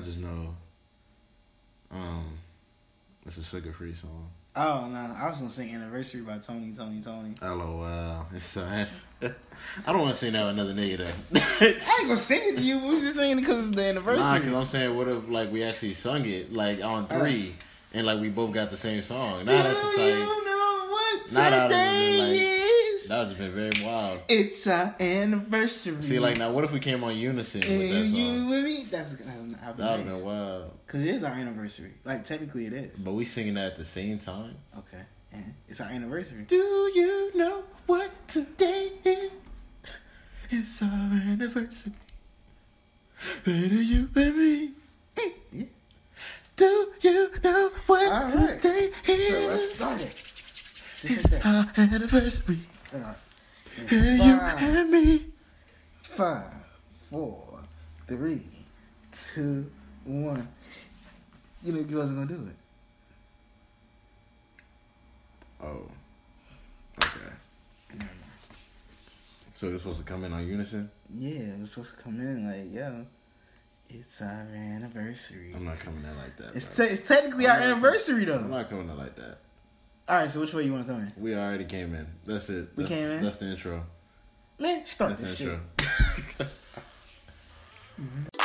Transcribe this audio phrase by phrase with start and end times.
[0.00, 0.54] I just know.
[1.90, 2.38] Um,
[3.26, 4.30] it's a sugar free song.
[4.56, 7.34] Oh no, I was gonna sing "Anniversary" by Tony, Tony, Tony.
[7.42, 8.26] LOL.
[8.34, 8.86] It's uh,
[9.22, 9.28] I
[9.86, 11.40] don't want to sing that with another nigga though.
[11.40, 11.66] I
[12.00, 12.78] ain't gonna sing it to you.
[12.78, 14.22] We just singing it because it's the anniversary.
[14.24, 17.54] Nah, cause I'm saying, what if like we actually sung it like on three,
[17.92, 19.44] and like we both got the same song?
[19.44, 22.59] Now that's just like you know what Nah, that would've today been, like- is?
[23.10, 24.20] That would just been very wild.
[24.28, 26.00] It's our anniversary.
[26.00, 28.48] See, like now, what if we came on unison with that and you song?
[28.50, 28.86] with me.
[28.90, 30.70] That's that's that would That would have been wild.
[30.86, 31.92] Cause it is our anniversary.
[32.04, 32.98] Like technically, it is.
[33.00, 34.56] But we singing that at the same time.
[34.78, 36.44] Okay, and it's our anniversary.
[36.46, 39.30] Do you know what today is?
[40.50, 41.92] It's our anniversary.
[43.44, 44.70] Baby, you and me.
[45.52, 45.64] Yeah.
[46.56, 48.60] Do you know what right.
[48.60, 49.28] today is?
[49.28, 50.30] So let's start it.
[51.02, 52.58] It's our anniversary.
[52.94, 53.16] All right.
[53.90, 55.26] And you Five, and me.
[56.02, 56.52] five,
[57.10, 57.60] four,
[58.08, 58.42] three,
[59.12, 59.70] two,
[60.04, 60.48] one.
[61.62, 62.56] You know you wasn't gonna do it.
[65.62, 65.82] Oh.
[67.04, 68.04] Okay.
[69.54, 70.90] So you're supposed to come in on unison?
[71.14, 73.04] Yeah, it was supposed to come in like, yo,
[73.90, 75.52] it's our anniversary.
[75.54, 76.56] I'm not coming in like that.
[76.56, 79.38] It's, te- it's technically our I'm not- anniversary I'm not coming in like that.
[80.10, 81.12] All right, so which way you want to come in?
[81.16, 82.04] We already came in.
[82.24, 82.70] That's it.
[82.74, 83.22] We That's, came in?
[83.22, 83.86] That's the intro.
[84.58, 86.46] Man, start That's this the shit.
[88.00, 88.36] intro.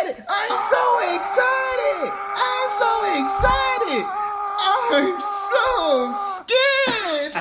[0.00, 0.24] excited.
[0.28, 2.12] I'm so excited.
[2.36, 2.90] I'm so
[3.24, 4.06] excited.
[4.62, 6.12] I'm so
[6.46, 7.32] scared.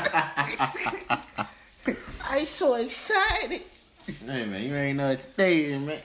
[2.29, 3.61] I'm so excited.
[4.25, 5.99] Hey man, you ain't know it's today, man.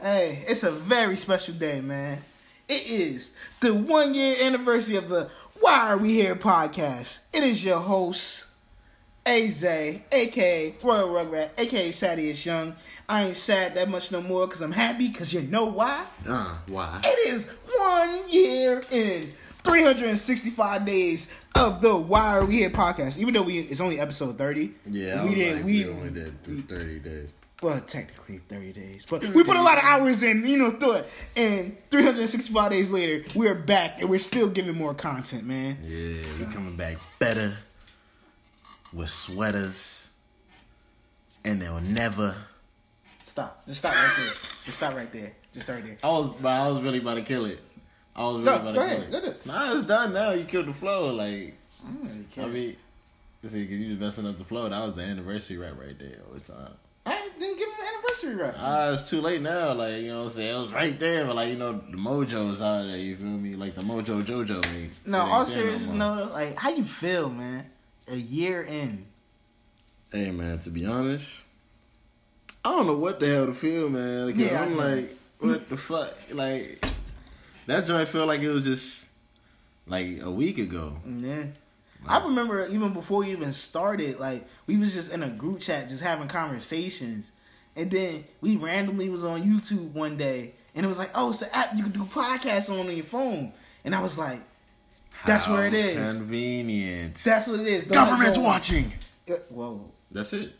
[0.00, 2.22] Hey, it's a very special day, man.
[2.68, 5.30] It is the one year anniversary of the
[5.60, 7.20] Why Are We Here podcast.
[7.32, 8.46] It is your host,
[9.26, 12.76] Aze, aka Royal Rugrat, aka Sadius Young.
[13.08, 16.04] I ain't sad that much no more because I'm happy because you know why?
[16.28, 17.00] Uh, why?
[17.04, 19.32] It is one year in
[19.62, 23.16] 365 days of the Why Are We Here podcast.
[23.16, 24.72] Even though we it's only episode 30.
[24.90, 25.56] Yeah, we did.
[25.56, 27.28] like, we, we only did 30 days.
[27.62, 30.92] well, technically 30 days, but we put a lot of hours in, you know, through
[30.96, 31.08] it.
[31.34, 35.78] And 365 days later, we're back and we're still giving more content, man.
[35.82, 37.56] Yeah, we coming back better
[38.94, 40.08] with sweaters,
[41.44, 42.34] and they'll never.
[43.22, 43.66] Stop.
[43.66, 44.34] Just stop right there.
[44.64, 45.32] Just stop right there.
[45.52, 45.98] Just start there.
[46.02, 47.60] I was, but I was really about to kill it.
[48.16, 49.24] I was really Go- about to kill go it.
[49.24, 49.36] ahead.
[49.46, 50.30] Nah, it's done now.
[50.30, 51.12] You killed the flow.
[51.12, 51.54] Like,
[52.02, 52.26] really.
[52.40, 52.76] I mean,
[53.42, 54.68] see, cause you was messing up the flow.
[54.68, 56.72] That was the anniversary rap right there all the time.
[57.06, 58.54] I didn't give him an anniversary rap.
[58.58, 59.72] Ah, it's too late now.
[59.74, 60.56] Like, you know what I'm saying?
[60.56, 63.56] It was right there, but like, you know, the mojo's out there, you feel me?
[63.56, 64.64] Like the mojo jojo.
[64.74, 67.66] Ain't, no, all seriousness, no, like, how you feel, man?
[68.08, 69.06] A year in.
[70.12, 71.42] Hey man, to be honest,
[72.64, 74.26] I don't know what the hell to feel, man.
[74.26, 76.14] Because Yeah, I'm like, what the fuck?
[76.32, 76.84] Like
[77.66, 79.06] that joint felt like it was just
[79.86, 80.98] like a week ago.
[81.06, 81.44] Yeah.
[82.06, 85.88] I remember even before we even started, like we was just in a group chat,
[85.88, 87.32] just having conversations,
[87.76, 91.40] and then we randomly was on YouTube one day, and it was like, "Oh, it's
[91.40, 93.52] an app you can do podcasts on on your phone,"
[93.84, 94.40] and I was like,
[95.26, 96.16] "That's where it is.
[96.18, 97.16] Convenient.
[97.24, 98.92] That's what it is." The Government's watching.
[99.30, 99.90] Uh, Whoa.
[100.10, 100.52] That's it.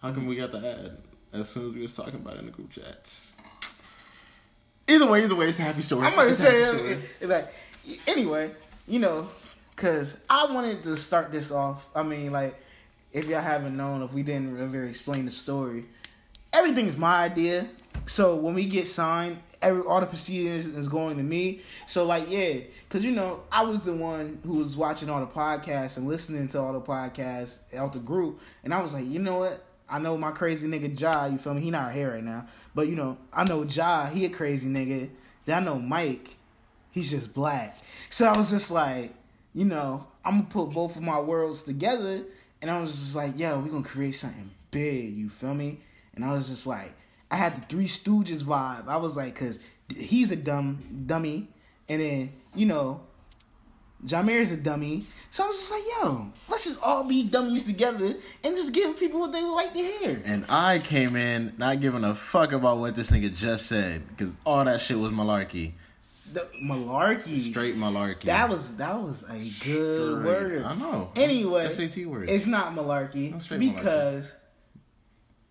[0.00, 0.98] How come we got the ad
[1.32, 3.32] as soon as we was talking about it in the group chats?
[4.86, 6.06] Either way, either way, it's a happy story.
[6.06, 6.92] I'm gonna It's a say happy story.
[6.92, 7.52] it, it, like
[8.06, 8.50] anyway,
[8.86, 9.28] you know,
[9.76, 11.88] cause I wanted to start this off.
[11.94, 12.54] I mean, like
[13.12, 15.86] if y'all haven't known, if we didn't ever explain the story,
[16.52, 17.66] everything is my idea.
[18.06, 21.60] So when we get signed, every all the procedures is going to me.
[21.86, 25.26] So like yeah, cause you know I was the one who was watching all the
[25.26, 29.18] podcasts and listening to all the podcasts out the group, and I was like, you
[29.18, 29.64] know what?
[29.88, 31.62] I know my crazy nigga Ja, you feel me?
[31.62, 35.08] He not here right now, but you know I know Ja, he a crazy nigga.
[35.46, 36.36] Then I know Mike,
[36.90, 37.78] he's just black.
[38.10, 39.14] So I was just like,
[39.54, 42.22] you know, I'm gonna put both of my worlds together,
[42.60, 45.16] and I was just like, yo, we gonna create something big.
[45.16, 45.80] You feel me?
[46.14, 46.92] And I was just like,
[47.34, 48.86] I had the Three Stooges vibe.
[48.86, 49.58] I was like, cause
[49.92, 51.48] he's a dumb dummy,
[51.88, 53.00] and then you know,
[54.04, 55.02] Jameer's a dummy.
[55.32, 58.14] So I was just like, yo, let's just all be dummies together
[58.44, 60.22] and just give people what they would like to hear.
[60.24, 64.32] And I came in not giving a fuck about what this nigga just said because
[64.46, 65.72] all that shit was malarkey.
[66.32, 67.50] The malarkey.
[67.50, 68.26] Straight malarkey.
[68.26, 70.24] That was that was a good Straight.
[70.24, 70.62] word.
[70.62, 71.10] I know.
[71.16, 72.30] Anyway, SAT word.
[72.30, 74.36] It's not malarkey straight because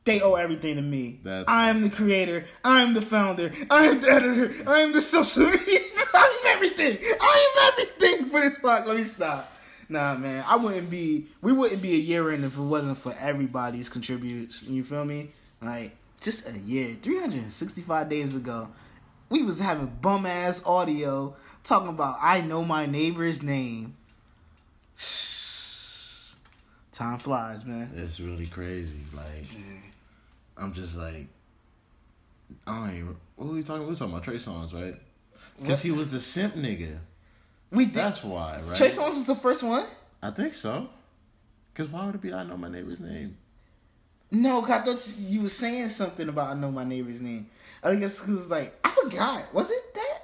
[0.06, 1.20] they owe everything to me.
[1.24, 2.46] That's- I am the creator.
[2.64, 3.52] I am the founder.
[3.70, 4.54] I am the editor.
[4.70, 5.80] I am the social media.
[6.14, 6.98] I am everything.
[7.22, 8.86] I am everything for this podcast.
[8.88, 9.50] Let me stop.
[9.90, 11.28] Nah, man, I wouldn't be.
[11.42, 14.64] We wouldn't be a year in if it wasn't for everybody's contributes.
[14.64, 15.30] You feel me?
[15.62, 15.92] Like
[16.22, 18.70] just a year, three hundred and sixty-five days ago,
[19.30, 23.96] we was having bum ass audio talking about I know my neighbor's name.
[26.94, 27.92] Time flies, man.
[27.96, 29.00] It's really crazy.
[29.16, 29.46] Like,
[30.58, 31.28] I'm just like,
[32.68, 33.16] I don't even.
[33.36, 33.84] What were we talking?
[33.84, 34.96] We were talking about Trey Songz, right?
[35.60, 37.00] Because he was the simp nigga.
[37.72, 37.96] We did.
[37.96, 38.76] That's why, right?
[38.76, 39.86] Trey Songz was the first one.
[40.22, 40.90] I think so.
[41.74, 42.34] Because why would it be?
[42.34, 43.38] I know my neighbor's name.
[44.32, 47.50] No, I thought you were saying something about I know my neighbor's name.
[47.84, 49.54] I think it's was like I forgot.
[49.54, 50.20] Was it that?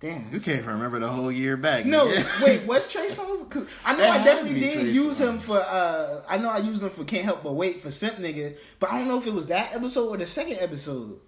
[0.00, 0.32] Damn.
[0.32, 1.84] You can't even remember the whole year back.
[1.84, 2.06] No,
[2.40, 2.62] wait.
[2.62, 3.50] What's Trey Songz?
[3.50, 5.58] Cause I know It I definitely did Trey use him for.
[5.58, 8.92] uh I know I used him for Can't Help But Wait for Simp Nigga, but
[8.92, 11.18] I don't know if it was that episode or the second episode.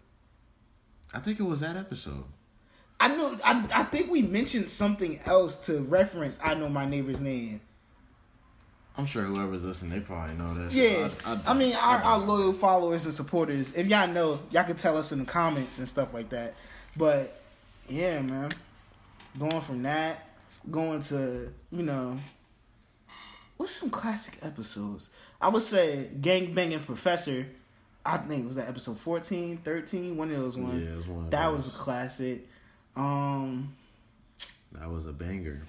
[1.12, 2.24] I think it was that episode.
[3.00, 3.36] I know.
[3.44, 6.38] I, I think we mentioned something else to reference.
[6.44, 7.60] I know my neighbor's name.
[8.96, 10.72] I'm sure whoever's listening, they probably know that.
[10.72, 13.74] Yeah, I, I, mean, our, our loyal followers and supporters.
[13.74, 16.54] If y'all know, y'all can tell us in the comments and stuff like that.
[16.96, 17.39] But
[17.88, 18.50] yeah, man,
[19.38, 20.28] going from that,
[20.70, 22.18] going to you know,
[23.56, 25.10] what's some classic episodes?
[25.40, 27.46] I would say Gang Banging Professor.
[28.04, 30.82] I think it was that episode 14, 13, one of those ones.
[30.82, 31.66] Yeah, it was one of that those.
[31.66, 32.48] was a classic.
[32.96, 33.74] Um,
[34.72, 35.66] that was a banger.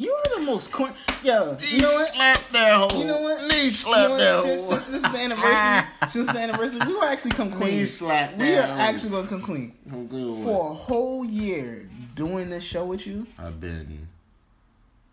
[0.00, 0.94] You are the most corn.
[1.22, 2.14] Yo, you know what?
[2.14, 2.98] Slap that hoe.
[2.98, 3.46] You know what?
[3.48, 4.44] Knee You slap know that what?
[4.44, 6.06] Since, since this is the anniversary, ah.
[6.08, 7.76] since the anniversary, we will actually come clean.
[7.76, 11.86] Knee slap We are actually gonna come clean I'm good with for a whole year
[12.14, 13.26] doing this show with you.
[13.38, 14.08] I've been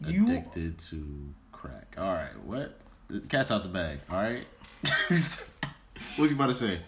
[0.05, 1.95] You- addicted to crack.
[1.97, 2.79] All right, what?
[3.09, 3.99] The cat's out the bag.
[4.09, 4.45] All right.
[6.15, 6.79] what you about to say?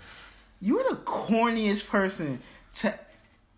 [0.62, 2.40] You're the corniest person
[2.76, 2.98] to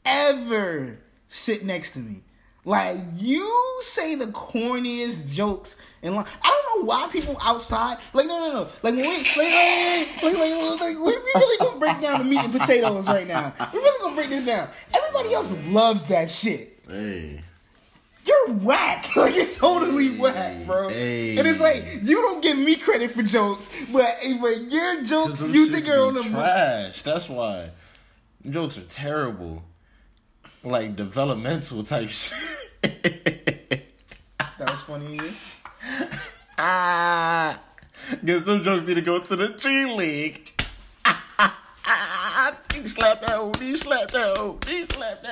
[0.04, 0.98] ever
[1.30, 2.24] sit next to me.
[2.64, 8.28] Like you say the corniest jokes and like I don't know why people outside like
[8.28, 11.80] no no no like when we like like, like, like, like, we we really gonna
[11.80, 13.52] break down the meat and potatoes right now.
[13.74, 14.70] We really gonna break this down.
[14.94, 16.80] Everybody else loves that shit.
[16.88, 17.42] Hey,
[18.26, 19.08] You're whack.
[19.16, 20.90] Like you're totally whack, bro.
[20.90, 21.38] Hey.
[21.40, 25.68] And it's like you don't give me credit for jokes, but but your jokes you
[25.72, 27.02] think are on the trash.
[27.02, 27.72] That's why
[28.48, 29.64] jokes are terrible.
[30.64, 32.38] Like developmental type shit.
[34.60, 35.20] That was funny.
[36.60, 37.60] ah,
[38.24, 40.52] guess them jokes need to go to the G League.
[41.04, 43.52] Ah, ah, ah, he slapped that hoe.
[43.60, 44.60] He slapped that hoe.
[44.68, 45.26] He slapped.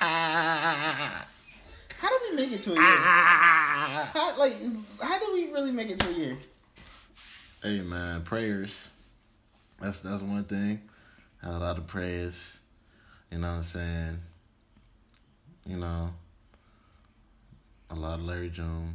[0.00, 1.26] Ah,
[1.98, 2.84] How did we make it to a year?
[2.84, 4.10] ah.
[4.14, 4.54] How like
[5.02, 6.38] how did we really make it to a year?
[7.64, 8.88] Hey man, prayers.
[9.80, 10.82] That's that's one thing.
[11.42, 12.57] Had a lot of prayers.
[13.30, 14.18] You know what I'm saying?
[15.66, 16.10] You know.
[17.90, 18.94] A lot of Larry June.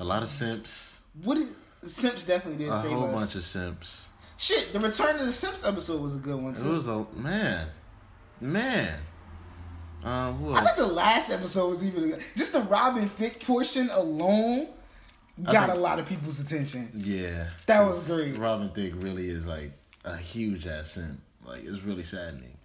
[0.00, 0.98] A lot of simps.
[1.22, 1.48] What did
[1.82, 3.14] Simps definitely did A save whole us.
[3.14, 4.06] bunch of simps.
[4.38, 6.68] Shit, the Return of the Simps episode was a good one too.
[6.68, 7.68] It was a man.
[8.40, 8.98] Man.
[10.04, 14.68] Um who I think the last episode was even just the Robin Thicke portion alone
[15.42, 16.90] got think- a lot of people's attention.
[16.94, 17.48] Yeah.
[17.66, 18.36] That was great.
[18.36, 19.72] Robin Thicke really is like
[20.04, 21.20] a huge ass simp.
[21.46, 22.55] Like it's really saddening.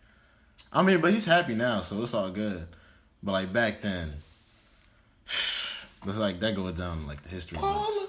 [0.73, 2.65] I mean, but he's happy now, so it's all good.
[3.23, 4.13] But like back then,
[5.27, 8.07] it's like that goes down like the history books.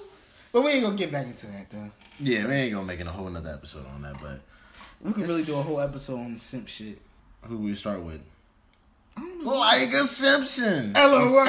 [0.51, 1.91] But we ain't gonna get back into that though.
[2.19, 4.21] Yeah, we ain't gonna make a whole nother episode on that.
[4.21, 4.39] But
[5.01, 6.99] We could really do a whole episode on the simp shit.
[7.41, 8.21] who we start with?
[9.17, 9.51] I don't know.
[9.51, 10.93] Liga Simpson.
[10.93, 11.45] LOL.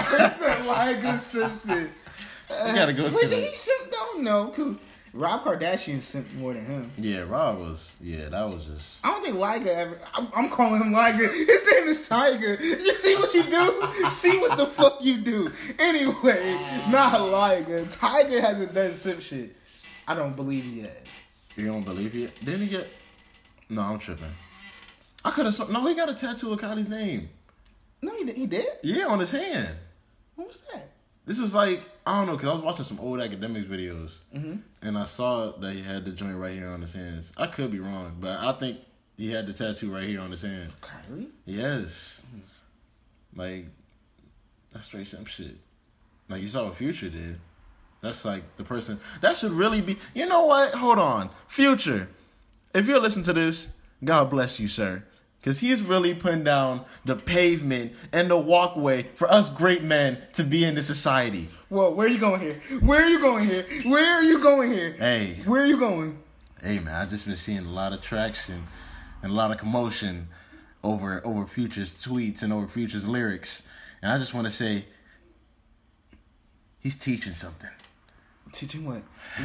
[0.67, 1.91] like a Simpson.
[2.51, 4.21] We gotta go Wait, did he simp though?
[4.21, 4.77] No, cause
[5.15, 6.91] Rob Kardashian simped more than him.
[6.99, 7.97] Yeah, Rob was.
[8.01, 8.99] Yeah, that was just.
[9.05, 9.97] I don't think Liger ever.
[10.13, 11.29] I'm, I'm calling him Liger.
[11.29, 12.61] His name is Tyga.
[12.61, 14.11] You see what you do?
[14.11, 15.53] see what the fuck you do.
[15.79, 16.55] Anyway,
[16.89, 17.83] not Liger.
[17.85, 19.55] Tyga hasn't done simp shit.
[20.09, 21.23] I don't believe he has.
[21.57, 22.27] You don't believe he?
[22.45, 22.89] Didn't he get?
[23.69, 24.27] No, I'm tripping.
[25.25, 25.71] I could have.
[25.71, 27.29] No, he got a tattoo of Kylie's name.
[28.03, 28.67] No, he, did- he did.
[28.83, 29.77] Yeah, on his hand.
[30.35, 30.91] What was that?
[31.27, 34.57] This was like I don't know because I was watching some old Akademiks videos Mm-hmm.
[34.83, 37.33] and I saw that he had the joint right here on his hands.
[37.37, 38.79] I could be wrong, but I think
[39.17, 40.73] he had the tattoo right here on his hand.
[40.83, 41.29] Kylie.
[41.47, 42.23] Yes,
[43.35, 43.67] like
[44.73, 45.57] that's straight simp shit.
[46.29, 47.39] Like you saw what Future did.
[48.01, 49.97] That's like the person that should really be.
[50.15, 50.75] You know what?
[50.75, 52.09] Hold on, Future.
[52.75, 53.69] If you're listening to this,
[54.03, 55.05] God bless you, sir.
[55.45, 60.43] Because he's really putting down the pavement and the walkway for us great men to
[60.43, 61.51] be in this society.
[61.69, 62.63] Well, where are you going here?
[62.81, 63.67] Where are you going here?
[63.85, 64.93] Where are you going here?
[64.93, 66.17] Hey, Where are you going?
[66.63, 68.67] hey, man, I just been seeing a lot of traction
[69.23, 70.29] and a lot of commotion
[70.83, 73.65] over over Future's tweets and over Future's lyrics,
[74.01, 74.87] and I just want to say
[76.79, 77.69] he's teaching something.
[78.53, 79.03] Teaching what?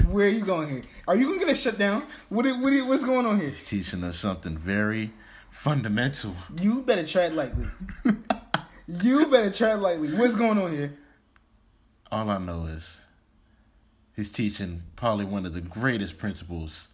[0.10, 0.82] Where are you going here?
[1.10, 2.04] Are you gonna get us shut down?
[2.30, 2.46] What?
[2.46, 2.88] What?
[2.88, 3.50] What's going on here?
[3.50, 5.12] He's teaching us something very
[5.60, 6.34] fundamental.
[6.62, 7.68] You better tread lightly.
[8.88, 10.14] you better tread lightly.
[10.16, 10.98] What's going on here?
[12.12, 13.02] All I know is
[14.16, 16.88] he's teaching probably one of the greatest principles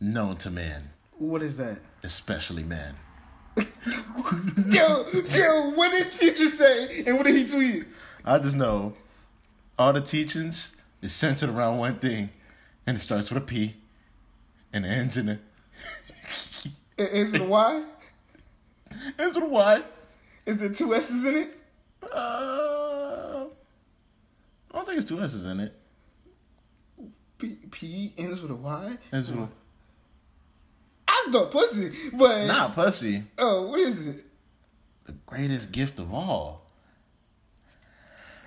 [0.00, 1.80] known to man, What is that?
[2.04, 2.94] especially man.
[4.68, 7.02] Yo, yo, what did teacher say?
[7.04, 7.86] And what did he tweet?
[8.24, 8.94] I just know
[9.76, 12.30] all the teachings is centered around one thing,
[12.86, 13.74] and it starts with a P,
[14.72, 15.38] and it ends in a
[16.98, 17.82] ends with a Y.
[19.18, 19.82] ends with a Y.
[20.46, 21.54] Is there two S's in it?
[22.02, 22.06] Uh,
[23.44, 23.46] I
[24.72, 25.74] don't think it's two S's in it.
[27.38, 28.98] P, P ends with a Y.
[29.12, 29.48] Ends with
[31.06, 33.24] I thought pussy, but a, not pussy.
[33.38, 34.24] oh, what is it?
[35.04, 36.66] The greatest gift of all.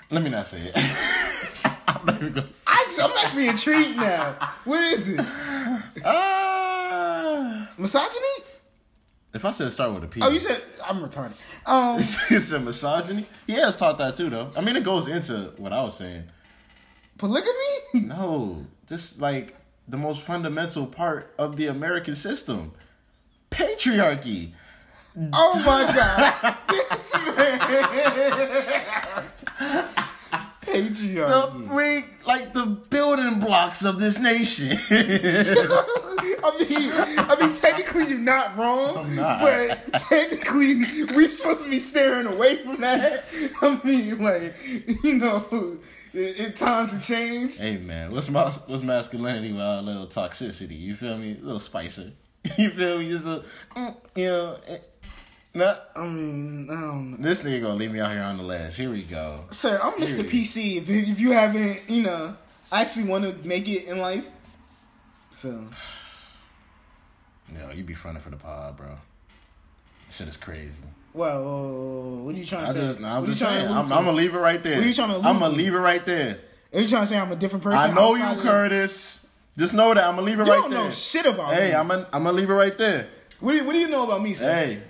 [0.09, 0.73] Let me not say it.
[1.87, 2.47] I'm not even gonna.
[2.67, 4.35] Actually, I'm actually intrigued now.
[4.65, 5.19] What is it?
[5.19, 6.40] Uh,
[7.81, 8.45] Misogyny?
[9.33, 11.33] if I said start with a P, Oh, you said I'm retarded.
[11.65, 13.25] Um, it's a misogyny.
[13.47, 14.51] He has taught that too, though.
[14.55, 16.23] I mean, it goes into what I was saying.
[17.17, 17.49] polygamy?
[17.93, 19.55] No, just like
[19.87, 22.71] the most fundamental part of the American system,
[23.49, 24.51] patriarchy.
[25.33, 27.59] Oh my god, this man.
[30.71, 31.75] The Patriarchy.
[31.75, 34.77] we like the building blocks of this nation.
[34.89, 39.41] I mean, I mean, technically you're not wrong, not.
[39.41, 40.75] but technically
[41.15, 43.25] we're supposed to be staring away from that.
[43.61, 44.55] I mean, like,
[45.03, 45.77] you know,
[46.13, 47.57] it, it times to change.
[47.57, 50.79] hey man, what's mas- what's masculinity without a little toxicity?
[50.79, 51.37] You feel me?
[51.39, 52.11] A little spicer.
[52.57, 53.09] You feel me?
[53.09, 53.43] Just a,
[54.15, 54.57] you know.
[55.53, 57.17] Nah, I mean, I don't know.
[57.17, 58.77] this nigga gonna leave me out here on the ledge.
[58.77, 59.41] Here we go.
[59.51, 60.17] Sir, I'm Mr.
[60.21, 60.31] Period.
[60.31, 60.77] PC.
[60.77, 62.35] If, if you haven't, you know,
[62.71, 64.25] I actually want to make it in life.
[65.29, 65.49] So,
[67.53, 68.87] No, you be fronting for the pod, bro.
[70.09, 70.81] Shit is crazy.
[71.13, 71.43] well,
[72.23, 72.79] what are you trying to I say?
[72.79, 73.67] just, nah, I'm What just saying.
[73.67, 73.77] I'm?
[73.79, 74.75] I'm gonna leave it right there.
[74.77, 75.55] What are you trying to I'm gonna to?
[75.57, 76.39] leave it right there.
[76.73, 77.91] Are you trying to say I'm a different person?
[77.91, 79.27] I know you, Curtis.
[79.57, 80.83] Just know that I'm gonna leave it You right don't there.
[80.85, 81.75] know shit about hey, me.
[81.75, 83.07] I'm gonna, I'm gonna leave it right there.
[83.41, 84.53] What do, you, what do you know about me, sir?
[84.53, 84.81] Hey,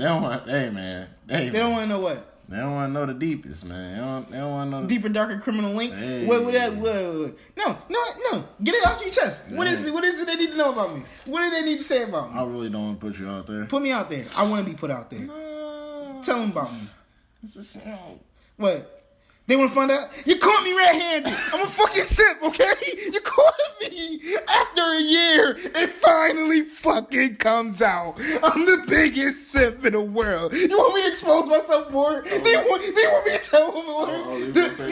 [0.00, 0.48] they don't want.
[0.48, 1.08] Hey, man.
[1.28, 3.94] Hey, They don't want to know what They don't want to know the deepest, man.
[3.94, 4.30] They don't.
[4.30, 4.82] They don't want to know.
[4.82, 5.94] The, deeper, darker criminal link.
[5.94, 6.26] Hey.
[6.26, 6.74] What would that?
[6.74, 8.44] What, what- no, no, no.
[8.64, 9.42] Get it off your chest.
[9.50, 9.90] What is Hey.
[9.90, 9.94] it?
[9.94, 11.02] What is it they need to know about me?
[11.26, 12.40] What do they need to say about me?
[12.40, 13.66] I really don't want to put you out there.
[13.66, 14.24] Put me out there.
[14.36, 15.28] I want to be put out there.
[15.30, 16.80] Uh, Tell them about me.
[17.42, 18.18] It's just, you know,
[18.56, 18.99] What?
[19.50, 20.06] They want to find out?
[20.24, 21.34] You caught me red-handed.
[21.52, 22.70] I'm a fucking simp, okay?
[23.10, 25.56] You caught me after a year.
[25.58, 28.14] It finally fucking comes out.
[28.44, 30.54] I'm the biggest simp in the world.
[30.54, 32.22] You want me to expose myself more?
[32.22, 32.64] They oh.
[32.68, 34.08] want, they want me to tell them more?
[34.08, 34.86] Oh, oh you no, no, no,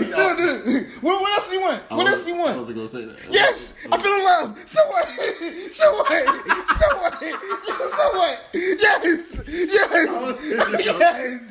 [0.00, 0.80] no, no, no, no.
[1.00, 1.82] What, what else do you want?
[1.90, 2.56] What else do you want?
[2.56, 3.18] I was gonna say that.
[3.30, 4.58] Yes, I feel in love.
[4.66, 5.08] So what?
[5.70, 6.08] So what?
[6.08, 6.16] So
[6.96, 7.22] what?
[7.90, 8.40] So what?
[8.54, 10.32] Yes, yes,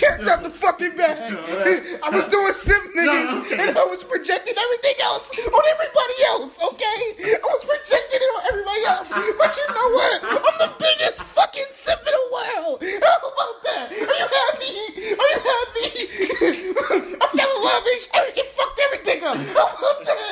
[0.00, 1.41] Cats out the fucking bag.
[2.02, 6.62] I was doing sim niggas, and I was projecting everything else on everybody else.
[6.62, 6.98] Okay,
[7.34, 9.08] I was projecting it on everybody else.
[9.10, 10.18] But you know what?
[10.22, 12.78] I'm the biggest fucking simp in the world.
[13.02, 13.90] How about that?
[13.90, 14.74] Are you happy?
[15.18, 15.90] Are you happy?
[17.18, 19.36] I fell in love and it fucked everything up.
[19.36, 20.22] How about that?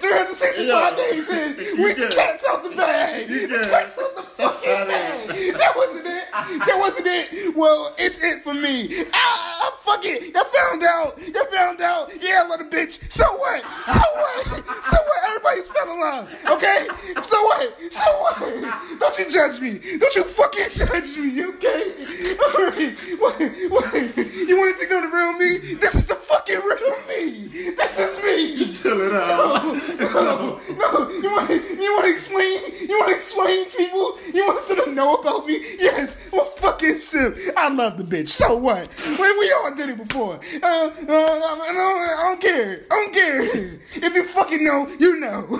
[0.00, 2.12] 365 Yo, days in, we good.
[2.12, 3.28] cats out the bag.
[3.30, 5.28] You The cats out the fucking bag.
[5.58, 6.24] That wasn't it.
[6.66, 7.54] That wasn't it.
[7.56, 8.83] Well, it's it for me.
[9.12, 10.34] Ah, fuck it.
[10.34, 11.18] Y'all found out.
[11.28, 12.10] Y'all found out.
[12.20, 13.10] Yeah, I the bitch.
[13.10, 13.62] So what?
[13.86, 14.84] So what?
[14.84, 15.28] So what?
[15.28, 16.28] Everybody's fell in love.
[16.50, 16.86] Okay?
[17.22, 17.92] So what?
[17.92, 18.98] So what?
[19.00, 19.80] Don't you judge me.
[19.98, 21.92] Don't you fucking judge me, okay?
[22.54, 22.98] Alright.
[23.18, 23.34] What,
[23.70, 24.16] what?
[24.16, 25.74] You wanted to know the real me?
[25.74, 27.48] This is the fucking real me.
[27.76, 28.74] This is me.
[28.74, 29.62] Chill it out.
[30.00, 32.60] No, no, you want you want to explain?
[32.88, 34.18] You want to explain to people?
[34.32, 35.58] You want them to know about me?
[35.78, 37.36] Yes, I'm a fucking simp.
[37.56, 38.30] I love the bitch.
[38.30, 38.88] So what?
[39.06, 40.34] We, we all did it before.
[40.34, 42.84] Uh, uh, I, don't, I don't care.
[42.90, 43.42] I don't care.
[43.42, 45.58] If you fucking know, you know.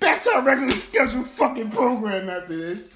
[0.00, 2.88] Back to our regularly scheduled fucking program after this.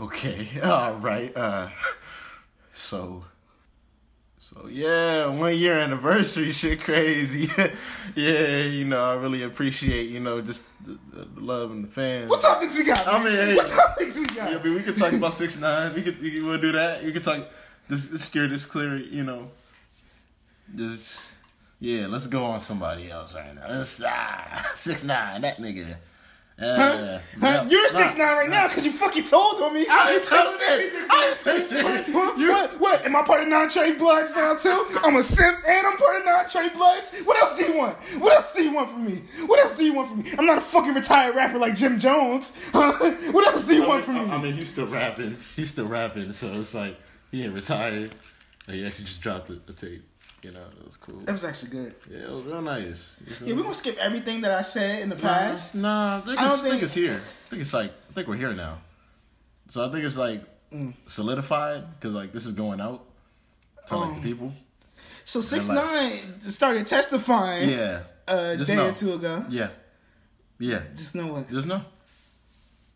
[0.00, 0.48] Okay.
[0.62, 1.36] All right.
[1.36, 1.68] Uh.
[2.74, 3.24] So,
[4.38, 7.48] So yeah, one year anniversary, shit crazy.
[8.14, 12.28] yeah, you know, I really appreciate you know just the, the love and the fans.
[12.28, 13.06] What topics we got?
[13.06, 13.54] I mean, hey.
[13.54, 14.50] what topics we got?
[14.50, 15.94] Yeah, I mean, we could talk about six nine.
[15.94, 17.02] We could, you want to do that?
[17.02, 17.48] You could talk.
[17.88, 18.96] This, this steer this clear.
[18.96, 19.50] You know,
[20.74, 21.34] Just
[21.80, 23.68] Yeah, let's go on somebody else right now.
[23.68, 25.42] Let's ah, six nine.
[25.42, 25.96] That nigga.
[26.62, 27.18] Uh, Huh?
[27.40, 27.64] Huh?
[27.64, 29.86] no, You're no, six nine right now because you fucking told on me.
[29.90, 31.06] I didn't tell you.
[31.10, 32.14] I didn't.
[32.14, 32.80] What, what?
[32.80, 33.04] What?
[33.06, 34.86] Am I part of Nine Trey Bloods now too?
[35.02, 37.14] I'm a simp and I'm part of Nine Trey Bloods.
[37.24, 37.96] What else do you want?
[38.20, 39.22] What else do you want from me?
[39.46, 40.30] What else do you want from me?
[40.38, 42.52] I'm not a fucking retired rapper like Jim Jones.
[42.72, 42.92] Huh?
[43.32, 44.30] What else do you want from I, me?
[44.30, 45.36] I mean, he's still rapping.
[45.56, 46.96] He's still rapping, so it's like
[47.30, 48.14] he ain't retired.
[48.68, 50.04] He actually just dropped a, a tape.
[50.42, 51.20] You know, it was cool.
[51.20, 51.94] that was actually good.
[52.10, 53.14] Yeah, it was real nice.
[53.44, 55.74] Yeah, we're gonna skip everything that I said in the past.
[55.76, 57.20] Nah, I I don't think think- it's here.
[57.46, 58.78] I think it's like I think we're here now.
[59.68, 60.94] So I think it's like Mm.
[61.06, 63.04] solidified because like this is going out
[63.88, 64.52] to like Um, the people.
[65.24, 68.88] So six like- nine started testifying Yeah, a Just day know.
[68.88, 69.44] or two ago.
[69.48, 69.68] yeah,
[70.58, 70.80] yeah.
[70.96, 71.48] Just know what.
[71.50, 71.84] Just know.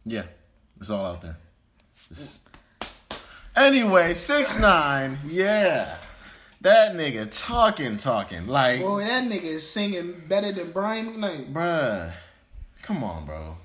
[0.04, 0.24] Yeah,
[0.80, 1.36] it's all out there.
[2.08, 2.38] Just-
[3.54, 5.18] Anyway, six nine.
[5.26, 5.96] Yeah,
[6.62, 11.52] that nigga talking, talking like, Boy, that nigga is singing better than Brian McKnight.
[11.52, 12.12] bruh.
[12.82, 13.56] Come on, bro.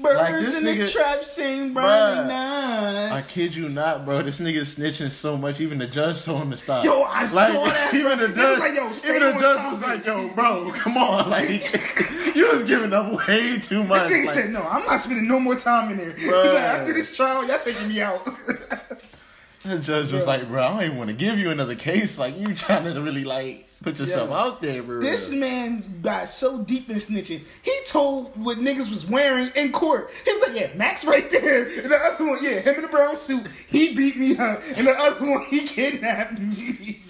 [0.00, 2.28] Birds Like, this in the nigga- trap sing Brian.
[2.28, 3.10] McKnight.
[3.10, 4.22] I kid you not, bro.
[4.22, 5.60] This nigga snitching so much.
[5.60, 6.84] Even the judge told him to stop.
[6.84, 10.06] Yo, I saw that, Even the judge, like, yo, stay even the judge was like,
[10.06, 11.48] "Yo, bro, come on!" Like,
[12.36, 14.02] you was giving up way too much.
[14.02, 16.12] This nigga like, said, no, I'm not spending no more time in there.
[16.12, 18.24] He's like, after this trial, y'all taking me out.
[19.68, 20.26] The judge was Bruh.
[20.26, 22.18] like, "Bro, I don't even want to give you another case.
[22.18, 24.36] Like, you trying to really like put yourself Yo.
[24.36, 27.42] out there, bro." this man got so deep in snitching.
[27.62, 30.10] He told what niggas was wearing in court.
[30.24, 31.64] He was like, yeah, Max right there.
[31.64, 33.46] And the other one, yeah, him in the brown suit.
[33.68, 34.60] He beat me up.
[34.76, 37.02] And the other one, he kidnapped me.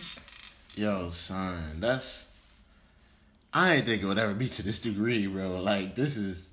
[0.76, 2.26] Yo, son, that's.
[3.52, 5.60] I ain't think it would ever be to this degree, bro.
[5.60, 6.46] Like, this is.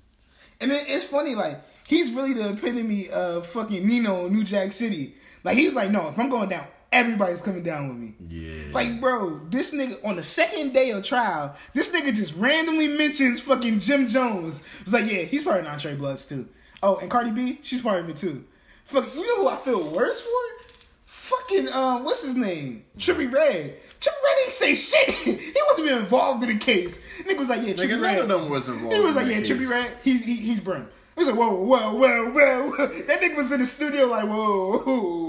[0.60, 4.72] And it, it's funny, like, he's really the epitome of fucking Nino in New Jack
[4.72, 5.14] City.
[5.46, 8.14] Like, he's like, no, if I'm going down, everybody's coming down with me.
[8.28, 8.72] Yeah.
[8.72, 13.40] Like, bro, this nigga on the second day of trial, this nigga just randomly mentions
[13.40, 14.60] fucking Jim Jones.
[14.80, 16.48] It's like, yeah, he's part of Nine Trey Bloods too.
[16.82, 18.44] Oh, and Cardi B, she's part of it too.
[18.86, 20.66] Fuck, you know who I feel worse for?
[21.04, 22.84] Fucking, uh, what's his name?
[22.98, 23.74] Trippie Redd.
[24.00, 25.10] Trippie Redd ain't say shit.
[25.10, 27.00] he wasn't even involved in the case.
[27.22, 28.16] Nigga was like, yeah, Trippie Nigga, Red.
[28.18, 29.50] none of them was involved He was like, yeah, case.
[29.50, 30.88] Trippie Redd, he's he, he's burned.
[31.14, 32.86] He was like, whoa, whoa, whoa, whoa.
[33.06, 35.25] That nigga was in the studio like, whoa.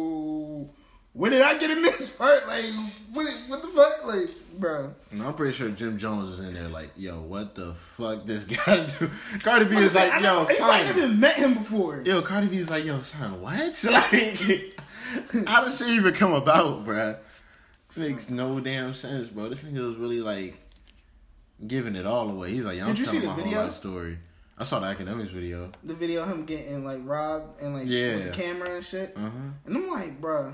[1.17, 2.45] When did I get in this part?
[2.47, 2.63] Like,
[3.11, 4.05] what, what the fuck?
[4.05, 4.93] Like, bro.
[5.09, 8.43] And I'm pretty sure Jim Jones is in there like, yo, what the fuck this
[8.65, 9.09] guy do?
[9.39, 10.85] Cardi B is like, yo, know- I son.
[10.85, 12.03] never even met him before.
[12.05, 13.83] Yo, Cardi B is like, yo, son, what?
[15.33, 17.17] Like, how does she even come about, bruh?
[17.95, 19.49] Makes no damn sense, bro.
[19.49, 20.55] This nigga was really like
[21.65, 22.51] giving it all away.
[22.51, 23.63] He's like, yo, I'm Did you telling see the my whole video?
[23.65, 24.17] life story.
[24.57, 25.71] I saw the Akademiks video.
[25.83, 28.15] The video of him getting like robbed and like Yeah.
[28.15, 29.13] with the camera and shit.
[29.15, 29.29] Uh huh.
[29.65, 30.53] And I'm like, bro.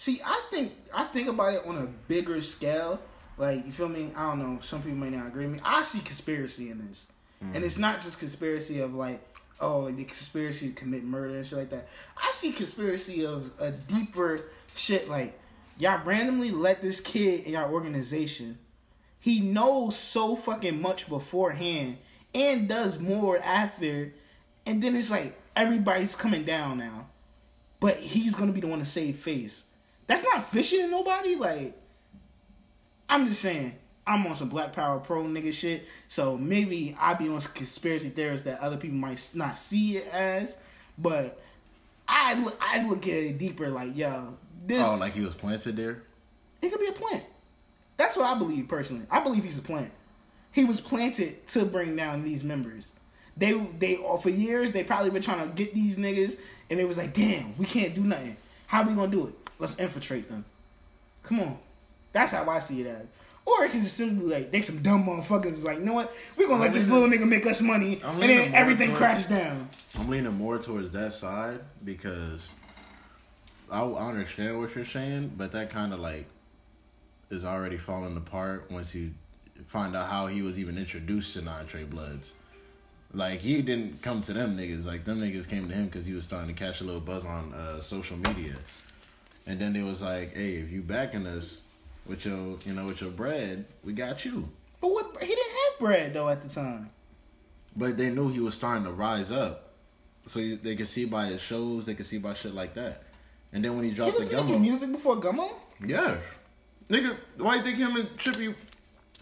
[0.00, 2.98] See, I think I think about it on a bigger scale.
[3.36, 4.10] Like, you feel me?
[4.16, 4.58] I don't know.
[4.62, 5.60] Some people may not agree with me.
[5.62, 7.06] I see conspiracy in this,
[7.52, 7.80] and it's mm.
[7.80, 9.20] not just conspiracy of like,
[9.60, 11.86] oh, the conspiracy to commit murder and shit like that.
[12.16, 14.40] I see conspiracy of a deeper
[14.74, 15.06] shit.
[15.10, 15.38] Like,
[15.76, 18.56] y'all randomly let this kid in your organization.
[19.18, 21.98] He knows so fucking much beforehand
[22.34, 24.14] and does more after,
[24.64, 27.04] and then it's like everybody's coming down now
[27.80, 29.64] but he's gonna be the one to save face.
[30.10, 31.36] That's not fishing to nobody.
[31.36, 31.72] Like,
[33.08, 33.76] I'm just saying,
[34.08, 35.86] I'm on some Black Power Pro nigga shit.
[36.08, 40.08] So maybe I be on some conspiracy theories that other people might not see it
[40.12, 40.58] as,
[40.98, 41.40] but
[42.08, 43.68] I look, I look at it deeper.
[43.68, 46.02] Like, yo, this Oh, like he was planted there.
[46.60, 47.24] it could be a plant.
[47.96, 49.06] That's what I believe personally.
[49.12, 49.92] I believe he's a plant.
[50.50, 52.90] He was planted to bring down these members.
[53.36, 56.36] They they uh, for years they probably been trying to get these niggas,
[56.68, 58.36] and it was like, damn, we can't do nothing.
[58.66, 59.34] How we gonna do it?
[59.60, 60.44] Let's infiltrate them.
[61.22, 61.58] Come on,
[62.12, 63.06] that's how I see it as.
[63.46, 65.46] Or it can just simply like they some dumb motherfuckers.
[65.46, 66.12] Is like, you know what?
[66.36, 69.26] We gonna let this little nigga make us money, I'm and then everything toward- crash
[69.26, 69.68] down.
[69.98, 72.52] I'm leaning more towards that side because
[73.70, 76.26] I, I understand what you're saying, but that kind of like
[77.30, 79.12] is already falling apart once you
[79.66, 82.34] find out how he was even introduced to Nine Trey Bloods.
[83.12, 84.86] Like he didn't come to them niggas.
[84.86, 87.24] Like them niggas came to him because he was starting to catch a little buzz
[87.24, 88.54] on uh, social media,
[89.46, 91.60] and then they was like, "Hey, if you backing us
[92.06, 94.48] with your, you know, with your bread, we got you."
[94.80, 95.16] But what?
[95.20, 96.90] He didn't have bread though at the time.
[97.76, 99.74] But they knew he was starting to rise up,
[100.26, 103.02] so you, they could see by his shows, they could see by shit like that.
[103.52, 105.52] And then when he He dropped was the gummo, music before Gummo.
[105.84, 106.18] Yes.
[106.88, 108.54] Nigga, why you think him and Trippie,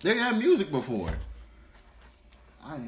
[0.00, 1.12] they had music before?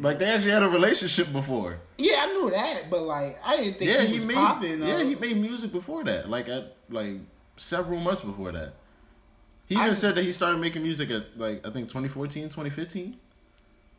[0.01, 1.79] Like, they actually had a relationship before.
[1.97, 4.35] yeah, I knew that, but like I didn't think yeah, he he, was made.
[4.35, 4.81] popping.
[4.83, 5.07] yeah, though.
[5.07, 6.29] he made music before that.
[6.29, 7.15] Like at like
[7.57, 8.75] several months before that.
[9.67, 12.45] He I even just- said that he started making music at like I think 2014,
[12.45, 13.17] 2015.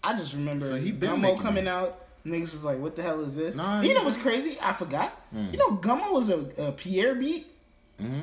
[0.03, 1.97] I just remember So he Gummo coming out.
[2.25, 4.57] Niggas was like, "What the hell is this?" Nah, you know what's crazy?
[4.61, 5.09] I forgot.
[5.31, 5.47] Hmm.
[5.51, 7.47] You know, Gummo was a, a Pi'erre beat.
[7.99, 8.19] Mm-hmm.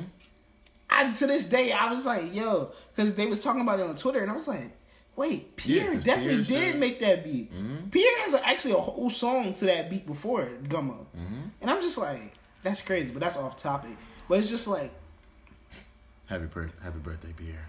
[0.89, 3.95] I to this day I was like, "Yo," because they was talking about it on
[3.95, 4.71] Twitter, and I was like,
[5.19, 7.53] "Wait, Pi'erre 'cause definitely Pi'erre did said- make that beat.
[7.53, 7.89] Mhm.
[7.91, 11.41] Pi'erre has a, actually a whole song to that beat before Gummo." Mm-hmm.
[11.61, 13.91] And I'm just like, "That's crazy," but that's off topic.
[14.27, 14.91] But it's just like
[16.27, 17.65] Happy birth, happy birthday, Pi'erre.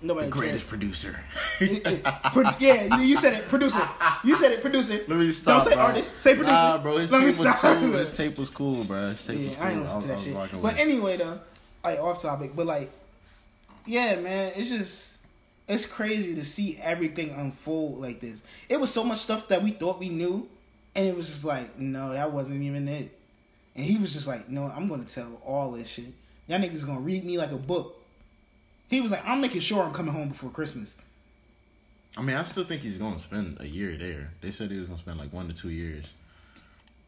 [0.00, 0.40] nobody The cares.
[0.40, 1.20] greatest producer.
[2.32, 3.86] Pro- yeah, you said it, producer.
[4.24, 5.00] You said it, producer.
[5.06, 5.62] Let me stop.
[5.62, 5.84] Don't say bro.
[5.84, 6.54] artist, say producer.
[6.54, 7.78] Nah, bro, his Let tape me was stop.
[7.78, 7.92] cool.
[7.92, 9.10] His tape was cool, bro.
[9.10, 9.64] His tape was Yeah, cool.
[9.64, 10.62] I ain't listen was- to that was shit.
[10.62, 11.40] But anyway, though,
[11.84, 12.90] like off topic, but like,
[13.84, 15.15] yeah, man, it's just
[15.68, 18.42] it's crazy to see everything unfold like this.
[18.68, 20.48] It was so much stuff that we thought we knew,
[20.94, 23.18] and it was just like, no, that wasn't even it.
[23.74, 26.06] And he was just like, no, I'm gonna tell all this shit.
[26.46, 28.00] Y'all niggas gonna read me like a book.
[28.88, 30.96] He was like, I'm making sure I'm coming home before Christmas.
[32.16, 34.30] I mean, I still think he's gonna spend a year there.
[34.40, 36.14] They said he was gonna spend like one to two years.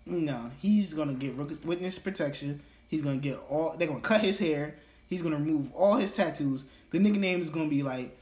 [0.04, 2.60] No, he's gonna get witness protection.
[2.88, 3.74] He's gonna get all.
[3.78, 4.74] They're gonna cut his hair.
[5.08, 6.64] He's gonna remove all his tattoos.
[6.90, 8.18] The nickname is gonna be like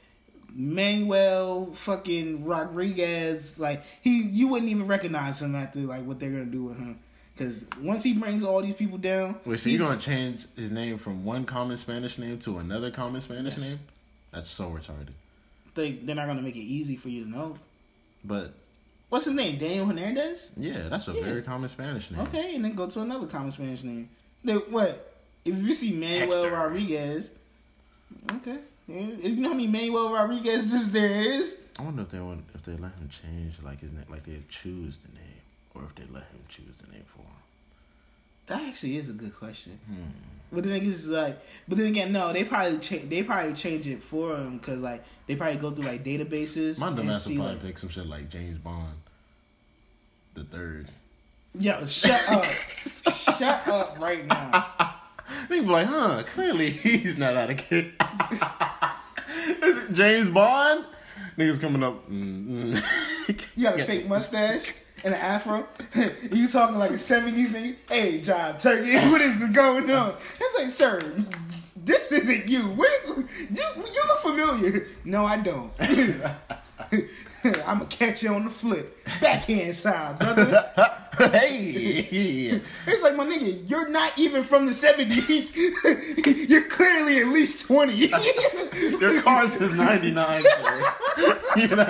[0.56, 3.58] Manuel fucking Rodriguez.
[3.58, 6.98] Like he, you wouldn't even recognize him after like what they're gonna do with him.
[7.34, 10.70] Because once he brings all these people down, Wait, so he's- you're gonna change his
[10.70, 13.68] name from one common Spanish name to another common Spanish Yes.
[13.68, 13.78] name?
[14.32, 15.08] That's so retarded.
[15.74, 17.58] they, they're not gonna make it easy for you to know.
[18.24, 18.54] But
[19.10, 19.58] What's his name?
[19.58, 20.50] Daniel Hernandez.
[20.56, 21.22] yeah, that's a Yeah.
[21.24, 22.20] very common Spanish name.
[22.22, 24.08] Okay, and then go to another common Spanish name.
[24.42, 25.12] Then what?
[25.44, 26.56] If you see Manuel Hector.
[26.56, 27.32] Rodriguez,
[28.36, 28.58] okay.
[28.88, 31.58] Know how many Manuel Rodriguez this there is?
[31.78, 34.38] I wonder if they want if they let him change like his name, like they
[34.48, 35.40] choose the name,
[35.74, 37.26] or if they let him choose the name for him.
[38.46, 39.78] That actually is a good question.
[39.86, 40.04] Hmm.
[40.52, 43.10] But then it's like, but then again, no, they probably change.
[43.10, 46.88] They probably change it for him because like they probably go through like databases My
[46.88, 48.94] and dumbass will probably like, pick some shit like James Bond,
[50.34, 50.88] the third.
[51.58, 52.44] yo, shut up,
[52.84, 54.94] shut up right now.
[55.48, 56.22] They be like, huh?
[56.24, 57.92] Clearly he's not out of kid.
[59.62, 60.84] Is it James Bond?
[61.38, 62.08] Niggas coming up.
[62.10, 63.46] Mm, mm.
[63.56, 64.72] You got a fake mustache
[65.04, 65.66] and an afro.
[66.32, 67.76] you talking like a seventies nigga?
[67.88, 70.14] Hey, John Turkey, what is going on?
[70.40, 71.00] It's like, sir,
[71.76, 72.62] this isn't you.
[72.70, 74.86] Where you you look familiar?
[75.04, 75.72] No, I don't.
[77.66, 80.70] I'ma catch you on the flip, backhand side, brother.
[81.18, 82.60] hey.
[82.86, 85.56] It's like my nigga, you're not even from the seventies.
[86.48, 88.08] you're clearly at least twenty.
[88.98, 90.92] Your car says 99, sir.
[91.56, 91.84] You know,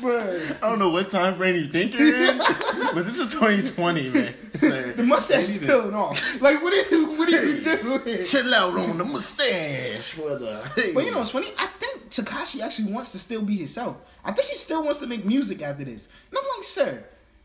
[0.00, 0.62] Bruh.
[0.62, 4.34] I don't know what time frame you think you're in, but this is 2020, man.
[4.60, 4.92] Sir.
[4.92, 6.22] The mustache is peeling off.
[6.40, 8.24] Like what are you what are you doing?
[8.26, 10.62] Chill out on the mustache, brother.
[10.76, 10.92] Hey.
[10.92, 11.48] But you know what's funny?
[11.58, 11.66] I
[12.10, 13.96] Tekashi actually wants to still be himself.
[14.24, 16.08] I think he still wants to make music after this.
[16.30, 17.04] And I'm like, sir,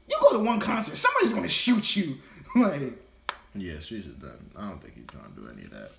[0.10, 2.18] you go to one concert, somebody's gonna shoot you.
[2.56, 2.94] like,
[3.56, 4.52] Yeah, she's just done.
[4.56, 5.92] I don't think he's trying to do any of that.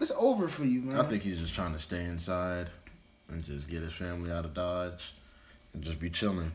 [0.00, 1.00] it's over for you, man.
[1.00, 2.68] I think he's just trying to stay inside
[3.28, 5.14] and just get his family out of Dodge
[5.74, 6.52] and just be chilling.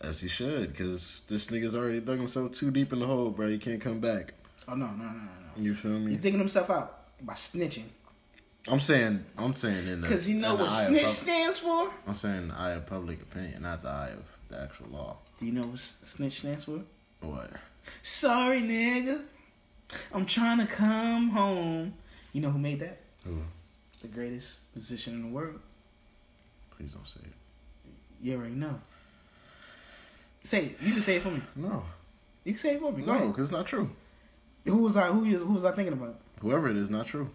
[0.00, 3.48] As he should, because this nigga's already dug himself too deep in the hole, bro.
[3.48, 4.34] He can't come back.
[4.68, 5.62] Oh no, no, no, no, no.
[5.62, 6.10] You feel me?
[6.10, 7.84] He's digging himself out by snitching.
[8.68, 11.90] I'm saying, I'm saying in the Cause you know what snitch pub- stands for?
[12.06, 15.16] I'm saying in the eye of public opinion, not the eye of the actual law.
[15.38, 16.80] Do you know what snitch stands for?
[17.20, 17.50] What?
[18.02, 19.22] Sorry, nigga.
[20.14, 21.94] I'm trying to come home.
[22.32, 23.00] You know who made that?
[23.24, 23.38] Who?
[24.00, 25.60] The greatest musician in the world.
[26.70, 27.32] Please don't say it.
[28.22, 28.80] You already know.
[30.42, 30.76] Say it.
[30.80, 31.42] You can say it for me.
[31.56, 31.84] No,
[32.44, 33.02] You can say it for me.
[33.04, 33.90] Go no, because it's not true.
[34.64, 35.08] Who was I?
[35.08, 35.42] Who is?
[35.42, 36.18] Who was I thinking about?
[36.40, 37.30] Whoever it is, not true.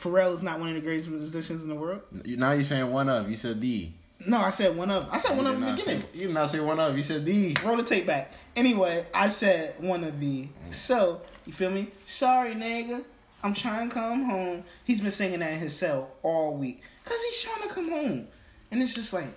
[0.00, 2.00] Pharrell is not one of the greatest musicians in the world.
[2.24, 3.30] Now you're saying one of.
[3.30, 3.90] You said the.
[4.26, 5.08] No, I said one of.
[5.10, 6.00] I said one You of did in the beginning.
[6.02, 6.96] say- You did not say one of.
[6.96, 7.56] You said the.
[7.64, 8.32] Roll the tape back.
[8.56, 10.42] Anyway, I said one of the.
[10.68, 10.74] Mm.
[10.74, 11.88] So you feel me?
[12.06, 13.04] Sorry, nigga.
[13.42, 14.64] I'm trying to come home.
[14.84, 18.28] He's been singing that in his cell all week because he's trying to come home,
[18.70, 19.28] and it's just like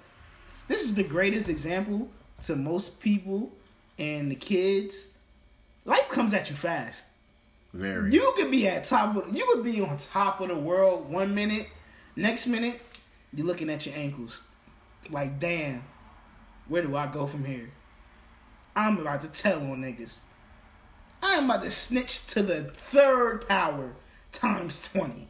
[0.68, 2.10] this is the greatest example
[2.44, 3.52] to most people
[3.98, 5.08] and the kids.
[5.86, 7.06] Life comes at you fast.
[7.74, 8.12] Very.
[8.12, 11.34] You could be at top of you could be on top of the world one
[11.34, 11.68] minute,
[12.16, 12.80] next minute
[13.34, 14.44] you're looking at your ankles.
[15.10, 15.84] Like damn,
[16.68, 17.72] where do I go from here?
[18.76, 20.20] I'm about to tell on niggas.
[21.22, 23.94] I am about to snitch to the third power.
[24.32, 25.30] times twenty.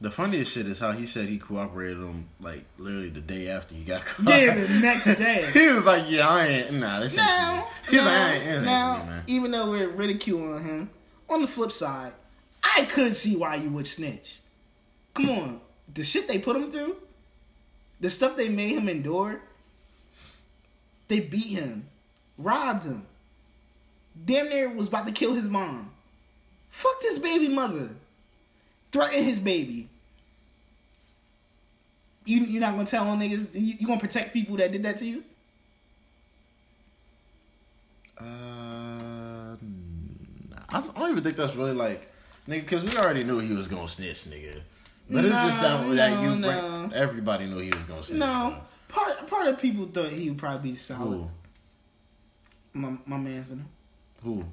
[0.00, 3.74] The funniest shit is how he said he cooperated him like literally the day after
[3.74, 4.28] he got caught.
[4.28, 5.50] Yeah, the next day.
[5.52, 6.74] he was like, "Yeah, I ain't.
[6.74, 9.24] Nah, this ain't Now, me." He's now, like, "I ain't, this now, for me, man."
[9.26, 10.90] even though we're ridiculing him,
[11.28, 12.12] on the flip side,
[12.62, 14.40] I could see why you would snitch.
[15.14, 15.60] Come on,
[15.92, 16.96] the shit they put him through,
[18.00, 19.40] the stuff they made him endure.
[21.08, 21.88] They beat him,
[22.36, 23.06] robbed him,
[24.24, 25.90] damn near was about to kill his mom.
[26.68, 27.90] Fucked his baby mother,
[28.92, 29.88] threatened his baby.
[32.24, 33.54] You you not gonna tell on niggas?
[33.54, 35.24] You, you gonna protect people that did that to you?
[38.18, 38.57] Uh.
[40.70, 42.10] I don't even think that's really like,
[42.48, 44.60] nigga, because we already knew he was gonna snitch, nigga.
[45.10, 46.86] But it's just that, No, that you no.
[46.88, 48.18] bring, everybody knew he was gonna snitch.
[48.18, 51.16] No, part part of people thought he would probably be solid.
[51.18, 51.30] Who?
[52.74, 53.68] My my man's in him.
[54.22, 54.44] Who?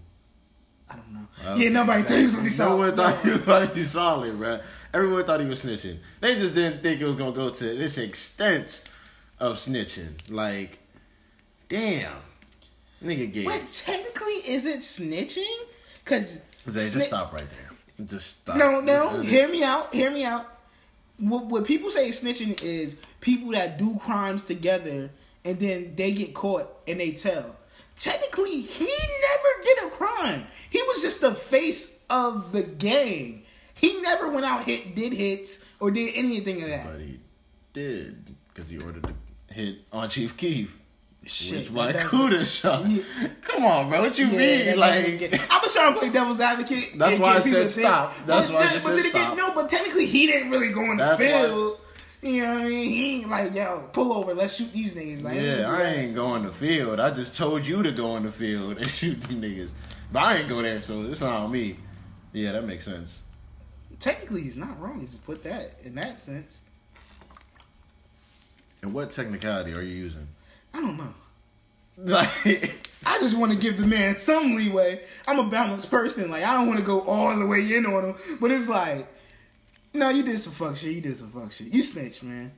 [0.90, 1.56] I don't know.
[1.56, 2.96] Yeah, nobody thought he was gonna be No one solid.
[2.96, 3.32] thought he
[3.66, 4.60] was he was solid, bro.
[4.94, 5.98] Everyone thought he was snitching.
[6.22, 8.84] They just didn't think it was gonna go to this extent
[9.40, 10.14] of snitching.
[10.30, 10.78] Like,
[11.68, 12.14] damn,
[13.04, 13.44] nigga, gay.
[13.46, 15.44] But technically, is it snitching?
[16.06, 16.38] Cause
[16.70, 18.08] Zay, just stop right there.
[18.08, 18.58] Just stop.
[18.58, 19.22] No, no.
[19.22, 19.94] Hear me out.
[19.94, 20.52] Hear me out.
[21.20, 25.10] What, what people say snitching is people that do crimes together
[25.44, 27.56] and then they get caught and they tell.
[27.96, 30.48] Technically, he never did a crime.
[30.70, 33.44] He was just the face of the gang.
[33.74, 36.92] He never went out hit did hits or did anything of that.
[36.92, 37.20] But he
[37.74, 40.78] did because he ordered the hit on Chief Keef.
[41.26, 42.88] Shit, my Cuda shot.
[42.88, 43.02] Yeah.
[43.42, 44.02] Come on, bro.
[44.02, 44.38] What you Yeah,
[44.72, 44.78] mean?
[44.80, 46.92] Like, get- I was trying to play devil's advocate.
[46.98, 48.14] That's why I said to think- stop.
[48.28, 49.36] That's but why I just but said stop.
[49.38, 51.80] No, but technically he didn't really go in the That's why- field.
[52.22, 52.90] You know what I mean?
[52.90, 55.24] He ain't like, yo, pull over, let's shoot these niggas.
[55.24, 55.96] Like, yeah, I that.
[55.98, 57.00] ain't going to field.
[57.00, 59.72] I just told you to go in the field and shoot them niggas.
[60.12, 61.76] But I ain't go there, so it's not on me.
[62.34, 63.24] Yeah, that makes sense.
[64.00, 65.02] Technically, he's not wrong.
[65.02, 66.62] You just put that in that sense.
[68.82, 70.28] And what technicality are you using?
[70.76, 71.14] I don't know.
[71.98, 72.30] Like,
[73.06, 75.02] I just want to give the man some leeway.
[75.26, 76.30] I'm a balanced person.
[76.30, 78.16] Like, I don't want to go all the way in on him.
[78.42, 79.08] But it's like,
[79.94, 80.92] no, you did some fuck shit.
[80.92, 81.68] You did some fuck shit.
[81.68, 82.52] You snitched, man.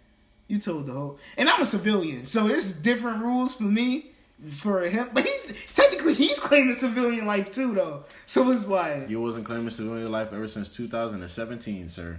[0.47, 1.19] You told the whole.
[1.37, 4.11] And I'm a civilian, so this is different rules for me,
[4.53, 5.09] for him.
[5.13, 8.05] But he's technically he's claiming civilian life too, though.
[8.25, 12.17] So it's like, you wasn't claiming civilian life ever since 2017, sir.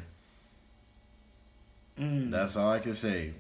[1.99, 3.33] mm, That's all I can say.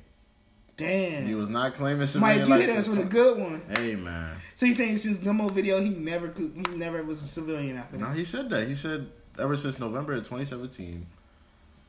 [0.78, 1.28] Damn.
[1.28, 2.60] You was not claiming Mike, civilian you life.
[2.62, 3.60] hit us with a good one.
[3.76, 4.36] Hey, man.
[4.54, 8.08] So he's saying since Gummo video, he never he never was a civilian after that.
[8.08, 8.66] No, he said that.
[8.66, 11.06] He said ever since November of 2017,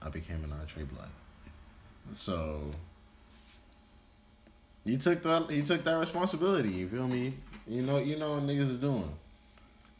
[0.01, 1.07] I became an entree blood.
[2.11, 2.63] So
[4.83, 5.49] he took that.
[5.49, 6.73] He took that responsibility.
[6.73, 7.35] You feel me?
[7.67, 7.99] You know.
[7.99, 9.09] You know what niggas is doing.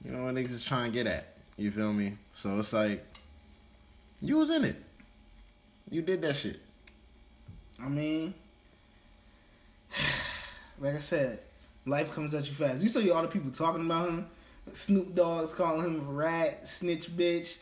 [0.04, 1.34] You know what niggas is trying to get at.
[1.58, 2.18] You feel me?
[2.34, 3.06] So it's like
[4.22, 4.82] you was in it.
[5.92, 6.60] You did that shit.
[7.82, 8.34] I mean,
[10.80, 11.40] like I said,
[11.86, 12.82] life comes at you fast.
[12.82, 14.28] You saw all the people talking about him.
[14.74, 17.58] Snoop Dogg's calling him a rat, snitch bitch.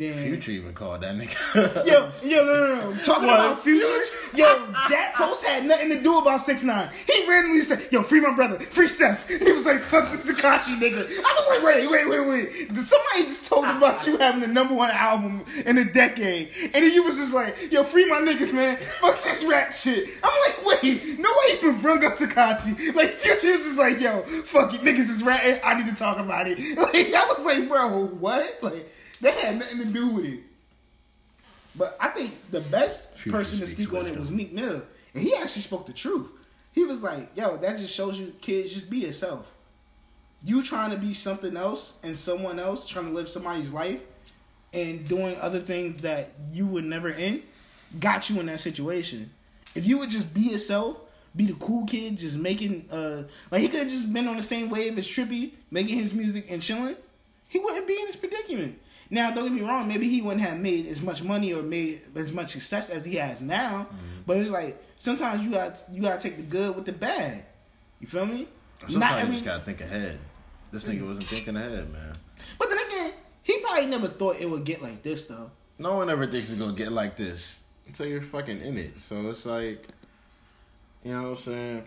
[0.00, 1.84] Then Future even called that nigga.
[1.86, 2.96] Yo, yo, no, no, no.
[3.02, 3.38] Talking What?
[3.38, 3.86] about future.
[4.34, 4.46] Yo,
[4.88, 6.88] that post had nothing to do about six nine.
[7.06, 10.78] He randomly said, "Yo, free my brother, free Seth." He was like, "Fuck this Tekashi
[10.80, 14.46] nigga." I was like, "Wait, wait, wait, wait." Somebody just told about you having the
[14.46, 18.16] number one album in a decade, and then you was just like, "Yo, free my
[18.20, 18.78] niggas, man.
[19.02, 23.66] Fuck this rap shit." I'm like, "Wait, nobody even brung up Tekashi." Like Future was
[23.66, 25.60] just like, "Yo, fuck it, niggas is ratting.
[25.62, 28.88] I need to talk about it." Like I was like, "Bro, what?" Like
[29.20, 30.40] that had nothing to do with it.
[31.76, 34.82] But I think the best Future person to speak on it was Meek Mill,
[35.14, 36.30] and he actually spoke the truth.
[36.72, 39.46] He was like, "Yo, that just shows you, kids, just be yourself.
[40.44, 44.00] You trying to be something else and someone else trying to live somebody's life
[44.72, 47.42] and doing other things that you would never in,
[47.98, 49.30] got you in that situation.
[49.74, 50.96] If you would just be yourself,
[51.36, 54.42] be the cool kid, just making uh like he could have just been on the
[54.42, 56.96] same wave as Trippie, making his music and chilling,
[57.48, 58.78] he wouldn't be in this predicament.
[59.12, 62.00] Now, don't get me wrong, maybe he wouldn't have made as much money or made
[62.14, 63.88] as much success as he has now.
[63.90, 64.22] Mm-hmm.
[64.24, 67.44] But it's like sometimes you got you gotta take the good with the bad.
[67.98, 68.46] You feel me?
[68.88, 70.18] Sometimes you just gotta think ahead.
[70.70, 72.12] This nigga wasn't thinking ahead, man.
[72.58, 75.50] But then again, he probably never thought it would get like this though.
[75.78, 79.00] No one ever thinks it's gonna get like this until you're fucking in it.
[79.00, 79.88] So it's like,
[81.02, 81.84] you know what I'm saying?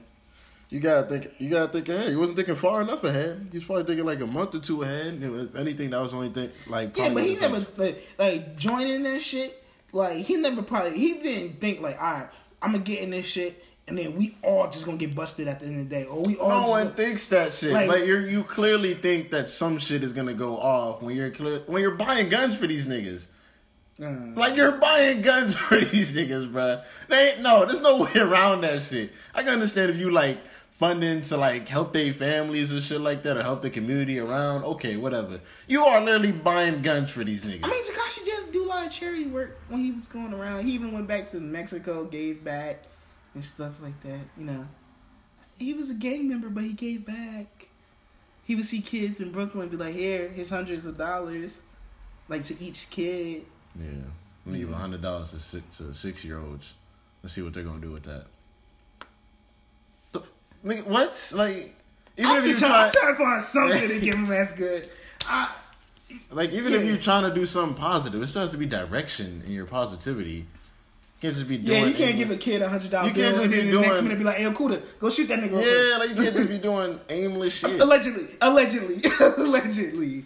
[0.73, 1.31] You gotta think.
[1.38, 2.09] You gotta think ahead.
[2.09, 3.47] He wasn't thinking far enough ahead.
[3.51, 5.21] He was probably thinking like a month or two ahead.
[5.21, 6.49] You If anything, that was the only thing.
[6.67, 9.63] Like, Yeah, but he like- never like, like joining that shit.
[9.91, 12.27] Like he never probably he didn't think like, all right,
[12.62, 15.59] I'm gonna get in this shit and then we all just gonna get busted at
[15.59, 17.71] the end of the day, or we all No one gonna- thinks that shit.
[17.73, 21.29] Like- Like, you're you clearly think that some shit is gonna go off when you're
[21.29, 23.27] clear when you're buying guns for these niggas.
[23.99, 24.36] Mm.
[24.36, 26.81] Like you're buying guns for these niggas, bruh.
[27.09, 27.63] They ain't no.
[27.65, 29.12] There's no way around that shit.
[29.36, 30.39] I can understand if you like
[30.84, 34.65] funding to like help their families and shit like that, or help the community around.
[34.65, 35.39] Okay, whatever.
[35.65, 37.62] You are literally buying guns for these niggas.
[37.63, 40.65] I mean, Tekashi did do a lot of charity work when he was going around.
[40.65, 42.84] He even went back to Mexico, gave back,
[43.34, 44.19] and stuff like that.
[44.38, 44.67] You know,
[45.58, 47.69] he was a gang member, but he gave back.
[48.43, 51.62] He would see kids in Brooklyn, be like, "Here, here's hundreds of dollars,
[52.28, 53.46] like to each kid."
[53.80, 54.04] yeah,
[54.46, 56.76] leave a hundred dollars to six to six year olds.
[57.22, 58.26] Let's see what they're gonna do with that.
[60.65, 61.32] Nigga, what?
[61.36, 61.76] Like
[62.17, 64.26] even I'm if you just trying, try, I'm trying to find something to give him
[64.28, 64.89] that's good.
[65.28, 65.54] I,
[66.32, 69.43] like even if you're trying to do something positive, it still has to be direction
[69.45, 70.45] in your positivity.
[71.21, 71.80] You can't just be doing.
[71.82, 73.65] yeah, you can't aimless- give a kid a hundred dollar You bill can't and then
[73.65, 75.65] be the next doing- minute be like, "Hey, Kuda, go shoot that nigga." real quick."
[75.91, 77.82] Yeah, like you can't just be doing aimless shit.
[77.82, 79.02] Allegedly, allegedly,
[79.38, 80.26] allegedly.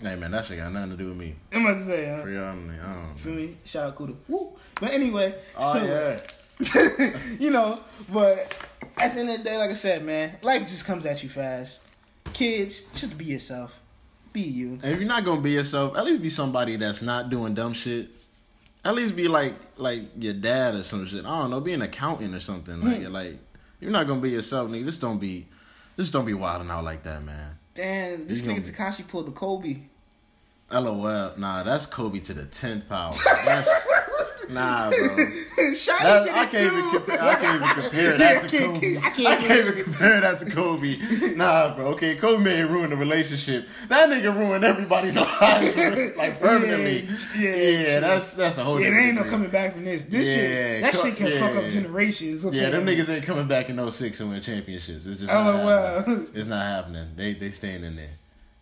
[0.00, 1.36] Hey man, that shit got nothing to do with me.
[1.52, 2.22] I'm about to say, huh?
[2.22, 3.56] For y'all, I, don't Feel me?
[3.64, 4.16] Shout out Kuda.
[4.28, 4.52] Woo.
[4.80, 7.10] But anyway, Oh so yeah.
[7.38, 7.78] you know,
[8.12, 8.52] but
[8.98, 11.28] at the end of the day, like I said, man, life just comes at you
[11.28, 11.80] fast.
[12.32, 13.78] Kids, just be yourself.
[14.32, 14.78] Be you.
[14.82, 17.72] And if you're not gonna be yourself, at least be somebody that's not doing dumb
[17.74, 18.08] shit.
[18.84, 21.24] At least be like like your dad or some shit.
[21.24, 22.80] I don't know, be an accountant or something.
[22.80, 23.12] Like Hmm.
[23.12, 23.38] like
[23.80, 24.86] you're not gonna be yourself, nigga.
[24.86, 25.46] Just don't be
[25.96, 27.58] just don't be wilding out like that, man.
[27.74, 29.78] Damn, this nigga Tekashi pulled the Kobe.
[30.70, 31.32] LOL.
[31.36, 33.12] Nah, that's Kobe to the tenth power.
[33.44, 33.86] That's,
[34.52, 35.16] nah, bro.
[36.02, 37.22] That, did I can't even compare.
[37.22, 38.96] I can't even compare that to can't- Kobe.
[38.96, 41.34] I I can't can't, even compare that to Kobe.
[41.36, 41.86] Nah, bro.
[41.88, 43.68] Okay, Kobe may ruin the relationship.
[43.88, 47.08] That nigga ruined everybody's lives like permanently.
[47.38, 48.80] Yeah, Yeah, yeah, that's that's a whole.
[48.80, 50.04] Yeah, there ain't no coming back from this.
[50.06, 52.44] This Yeah, shit, that co- shit can fuck up generations.
[52.44, 52.56] Okay?
[52.60, 55.06] Yeah, them niggas ain't coming back in 06 and win championships.
[55.06, 56.26] It's just Oh, happening.
[56.34, 57.08] It's not happening.
[57.16, 58.10] They they staying in there.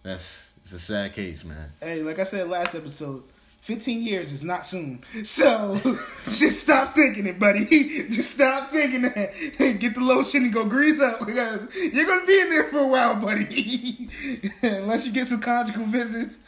[0.03, 1.73] That's it's a sad case, man.
[1.81, 3.23] Hey, like I said last episode,
[3.61, 5.05] 15 years is not soon.
[5.25, 5.81] So
[6.25, 7.65] just stop thinking it, buddy.
[8.11, 9.33] Just stop thinking that.
[9.59, 12.87] Get the lotion and go grease up because you're gonna be in there for a
[12.89, 14.09] while, buddy.
[14.63, 16.39] Unless you get some conjugal visits.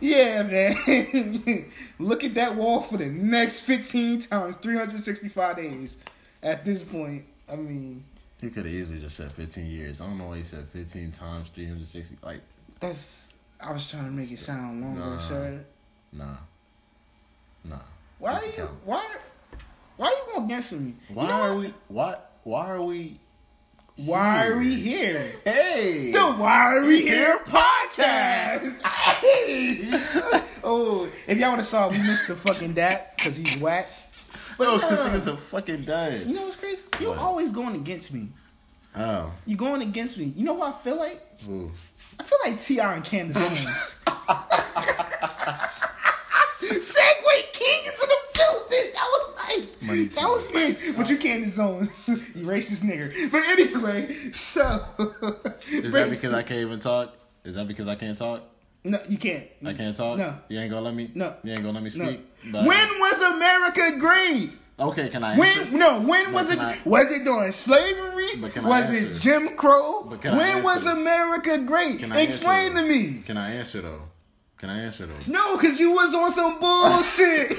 [0.00, 1.70] Yeah, man.
[1.98, 5.98] Look at that wall for the next 15 times 365 days.
[6.42, 8.04] At this point, I mean,
[8.40, 10.00] He could have easily just said 15 years.
[10.00, 12.16] I don't know why he said 15 times 360.
[12.22, 12.42] Like,
[12.78, 13.26] that's.
[13.60, 15.60] I was trying to make it sound longer,
[16.12, 16.24] Nah.
[16.24, 16.36] nah,
[17.68, 17.76] nah.
[18.18, 18.52] Why are you?
[18.52, 18.70] count.
[18.84, 19.06] Why?
[19.96, 20.94] Why are you going against me?
[21.12, 21.60] Why You know are what?
[21.60, 21.74] we?
[21.88, 22.16] Why?
[22.44, 23.20] Why are we?
[23.96, 25.32] Why are we here?
[25.44, 26.12] Hey.
[26.12, 28.82] The Why Are We Here podcast.
[29.20, 29.90] Hey.
[30.64, 33.88] oh, if y'all would have saw, we missed the fucking dap because he's whack.
[34.56, 34.86] But no, no.
[34.88, 35.82] Uh, nigga's a fucking
[36.26, 36.82] You know what's crazy?
[37.00, 37.18] You're What?
[37.18, 38.28] always going against me.
[38.96, 39.32] Oh.
[39.46, 40.32] You're going against me.
[40.36, 41.20] You know what I feel like?
[41.48, 41.70] Ooh.
[42.20, 42.94] I feel like T.I.
[42.96, 44.02] and Candace Owens.
[46.60, 48.92] Segway King into the building.
[48.94, 49.82] That was nice.
[49.82, 50.92] Money that was nice.
[50.96, 51.90] But you Candace Owens.
[52.08, 53.30] you racist nigger.
[53.30, 54.84] But anyway, so
[55.70, 57.14] Is that because I can't even talk?
[57.44, 58.42] Is that because I can't talk?
[58.84, 59.44] No, you can't.
[59.64, 60.18] I can't talk.
[60.18, 60.34] No.
[60.48, 61.10] You ain't gonna let me.
[61.14, 61.34] No.
[61.42, 62.06] You ain't gonna let me No.
[62.06, 62.26] speak.
[62.52, 64.50] But- When was America great?
[64.80, 65.32] Okay, can I?
[65.32, 65.64] Answer?
[65.72, 66.56] When no, when But was it?
[66.56, 68.36] can I- was it during slavery?
[68.40, 69.12] But can I Was it?
[69.20, 70.04] Jim Crow?
[70.08, 70.86] But can I When was?
[70.86, 71.98] America great?
[71.98, 73.22] Can I Explain answer, to me.
[73.26, 74.02] Can I answer though?
[74.58, 75.14] Can I answer though?
[75.32, 77.52] No, because you was on some bullshit.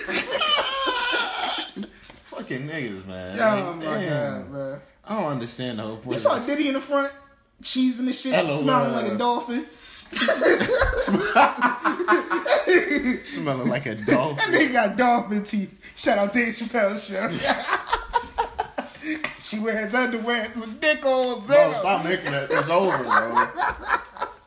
[2.25, 3.37] Fucking niggas, man.
[3.39, 4.09] oh Like, my damn.
[4.41, 4.79] god, bro.
[5.05, 6.13] I don't understand the whole point.
[6.13, 6.45] You saw this.
[6.45, 7.11] Diddy in the front,
[7.63, 8.47] cheesing the shit, LOL.
[8.61, 9.65] smelling like a dolphin.
[13.23, 14.51] smelling like a dolphin.
[14.51, 15.73] That nigga got dolphin teeth.
[15.95, 17.29] Shout out Dave Chappelle show.
[19.39, 21.79] she wears underwear with dick holes in Bro, them.
[21.79, 22.47] stop making that.
[22.51, 23.45] It's over, bro.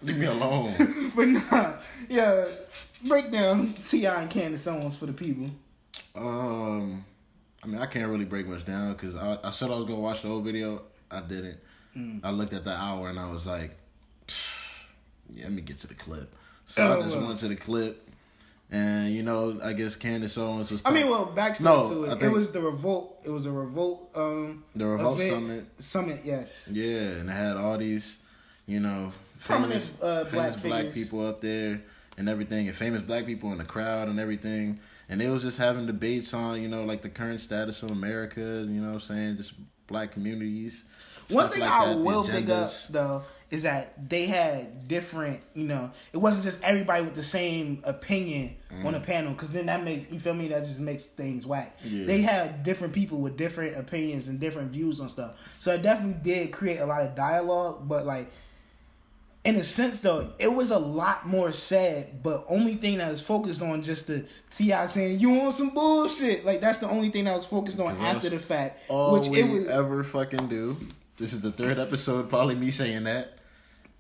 [0.02, 0.74] Leave me alone.
[1.16, 1.72] But nah,
[2.08, 2.46] yeah.
[3.06, 4.22] Break down T.I.
[4.22, 5.50] and Candace Owens for the people.
[6.14, 7.04] Um,
[7.62, 10.00] I mean, I can't really break much down because I, I said I was gonna
[10.00, 10.82] watch the whole video.
[11.10, 11.58] I didn't.
[11.96, 12.20] Mm.
[12.24, 13.76] I looked at the hour and I was like,
[15.30, 16.34] yeah, let me get to the clip.
[16.66, 17.26] So Oh, I just well.
[17.28, 18.08] went to the clip,
[18.70, 20.80] and you know, I guess Candace Owens was.
[20.84, 22.22] I mean, well, backstory No, to it.
[22.22, 23.20] It was the revolt.
[23.24, 24.10] It was a revolt.
[24.14, 25.32] Um, The Revolt event.
[25.32, 25.64] Summit.
[25.78, 26.70] Summit, yes.
[26.72, 26.86] Yeah,
[27.20, 28.20] and it had all these,
[28.66, 29.10] you know,
[29.40, 31.80] Prominent, famous, uh, famous black black, people up there
[32.16, 34.78] and everything, and famous black people in the crowd and everything.
[35.08, 38.40] And they was just having debates on, you know, like the current status of America,
[38.40, 39.52] you know what I'm saying, just
[39.86, 40.84] black communities.
[41.30, 45.64] One thing like I that, will pick up though is that they had different, you
[45.64, 49.84] know, it wasn't just everybody with the same opinion on a panel because then that
[49.84, 51.78] makes you feel me that just makes things whack.
[51.84, 52.06] Yeah.
[52.06, 56.20] They had different people with different opinions and different views on stuff, so it definitely
[56.22, 57.86] did create a lot of dialogue.
[57.86, 58.32] But like,
[59.44, 63.20] in a sense though, it was a lot more sad, but only thing that was
[63.20, 64.86] focused on just the T.I.
[64.86, 66.44] saying you want some bullshit.
[66.44, 69.40] Like that's the only thing that was focused on after the fact, All which we
[69.40, 69.68] it was.
[69.68, 70.76] ever fucking do.
[71.16, 73.38] This is the third episode, probably me saying that.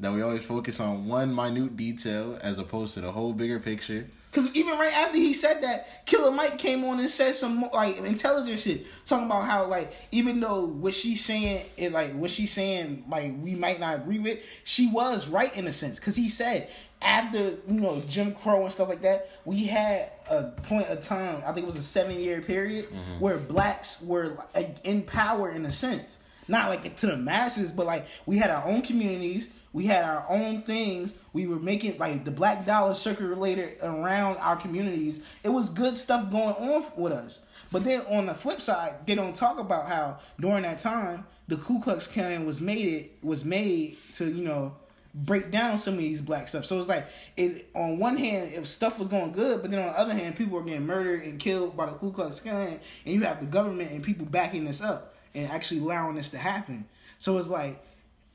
[0.00, 4.06] That we always focus on one minute detail as opposed to the whole bigger picture.
[4.32, 7.70] Cause even right after he said that, Killer Mike came on and said some more,
[7.74, 12.30] like intelligent shit, talking about how like even though what she's saying, it like what
[12.30, 16.00] she's saying, like we might not agree with, she was right in a sense.
[16.00, 16.70] Cause he said
[17.02, 21.42] after you know Jim Crow and stuff like that, we had a point of time.
[21.44, 23.20] I think it was a seven year period mm-hmm.
[23.20, 24.38] where blacks were
[24.84, 26.18] in power in a sense,
[26.48, 29.48] not like to the masses, but like we had our own communities.
[29.72, 31.14] We had our own things.
[31.32, 35.20] We were making like the black dollar circulated around our communities.
[35.42, 37.40] It was good stuff going on with us.
[37.70, 41.56] But then on the flip side, they don't talk about how during that time the
[41.56, 44.76] Ku Klux Klan was made it was made to you know
[45.14, 46.64] break down some of these black stuff.
[46.64, 47.06] So it's like
[47.36, 50.36] it on one hand if stuff was going good, but then on the other hand
[50.36, 53.46] people were getting murdered and killed by the Ku Klux Klan, and you have the
[53.46, 56.86] government and people backing this up and actually allowing this to happen.
[57.18, 57.82] So it's like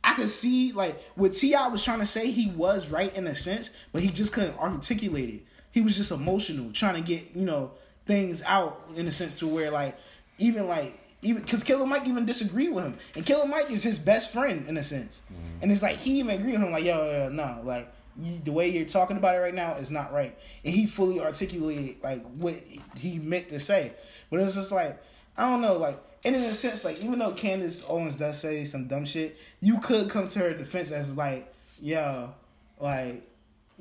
[0.03, 1.67] I could see like what T.I.
[1.67, 2.31] was trying to say.
[2.31, 5.41] He was right in a sense, but he just couldn't articulate it.
[5.71, 7.71] He was just emotional, trying to get you know
[8.05, 9.97] things out in a sense to where like
[10.37, 13.99] even like even because Killer Mike even disagreed with him, and Killer Mike is his
[13.99, 15.63] best friend in a sense, mm-hmm.
[15.63, 17.93] and it's like he even agreed with him like yo, yo, yo no like.
[18.19, 20.35] You, the way you're talking about it right now is not right,
[20.65, 22.55] and he fully articulated like what
[22.97, 23.93] he meant to say.
[24.31, 24.99] But it was just like
[25.37, 28.65] I don't know, like and in a sense, like even though Candace Owens does say
[28.65, 31.51] some dumb shit, you could come to her defense as like,
[31.81, 32.33] yo,
[32.79, 33.23] like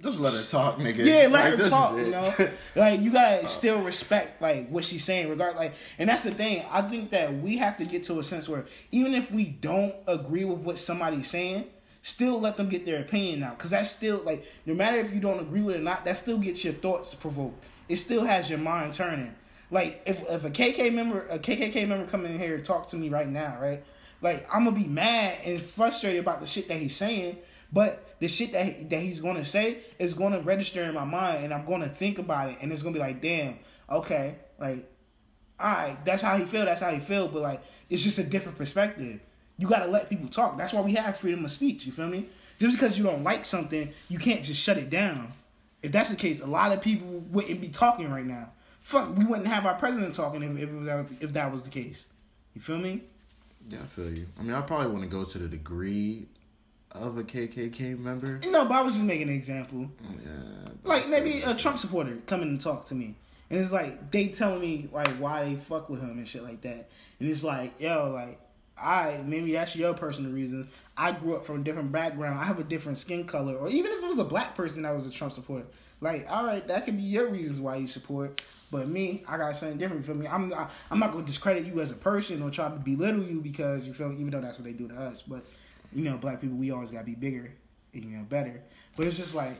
[0.00, 0.98] Just let her talk, nigga.
[1.04, 1.96] yeah, let Like, her talk.
[1.96, 2.32] You know,
[2.76, 3.46] like you gotta oh.
[3.46, 6.64] still respect like what she's saying, regard like, and that's the thing.
[6.70, 9.94] I think that we have to get to a sense where even if we don't
[10.06, 11.64] agree with what somebody's saying,
[12.02, 15.18] still let them get their opinion out, because that's still like no matter if you
[15.20, 17.64] don't agree with it or not, that still gets your thoughts provoked.
[17.88, 19.34] It still has your mind turning.
[19.70, 22.96] Like if if a KK member a KKK member come in here and talk to
[22.96, 23.82] me right now, right?
[24.22, 27.38] Like I'm gonna be mad and frustrated about the shit that he's saying,
[27.72, 31.44] but the shit that he, that he's gonna say is gonna register in my mind,
[31.44, 33.58] and I'm gonna think about it, and it's gonna be like, damn,
[33.90, 34.88] okay, like,
[35.60, 38.24] all right, that's how he feel, that's how he feel, but like, it's just a
[38.24, 39.20] different perspective.
[39.58, 40.56] You gotta let people talk.
[40.56, 41.86] That's why we have freedom of speech.
[41.86, 42.28] You feel me?
[42.58, 45.32] Just because you don't like something, you can't just shut it down.
[45.82, 48.50] If that's the case, a lot of people wouldn't be talking right now.
[48.86, 51.70] Fuck, we wouldn't have our president talking if, if, that, was, if that was the
[51.70, 52.06] case.
[52.54, 53.02] You feel me?
[53.68, 54.28] Yeah, I feel you.
[54.38, 56.28] I mean, I probably want to go to the degree
[56.92, 58.38] of a KKK member.
[58.48, 59.90] No, but I was just making an example.
[60.24, 60.30] Yeah,
[60.84, 63.16] Like maybe a Trump supporter coming and talk to me,
[63.50, 66.60] and it's like they telling me like why they fuck with him and shit like
[66.60, 68.38] that, and it's like yo like
[68.80, 70.68] I maybe that's your personal reason.
[70.96, 72.38] I grew up from a different background.
[72.38, 74.94] I have a different skin color, or even if it was a black person that
[74.94, 75.66] was a Trump supporter,
[76.00, 78.40] like all right, that could be your reasons why you support.
[78.70, 80.02] But me, I got something different.
[80.02, 80.26] You feel me?
[80.26, 83.40] I'm not, I'm not gonna discredit you as a person or try to belittle you
[83.40, 85.22] because you feel me, even though that's what they do to us.
[85.22, 85.44] But
[85.92, 87.52] you know, black people, we always gotta be bigger
[87.94, 88.62] and you know better.
[88.96, 89.56] But it's just like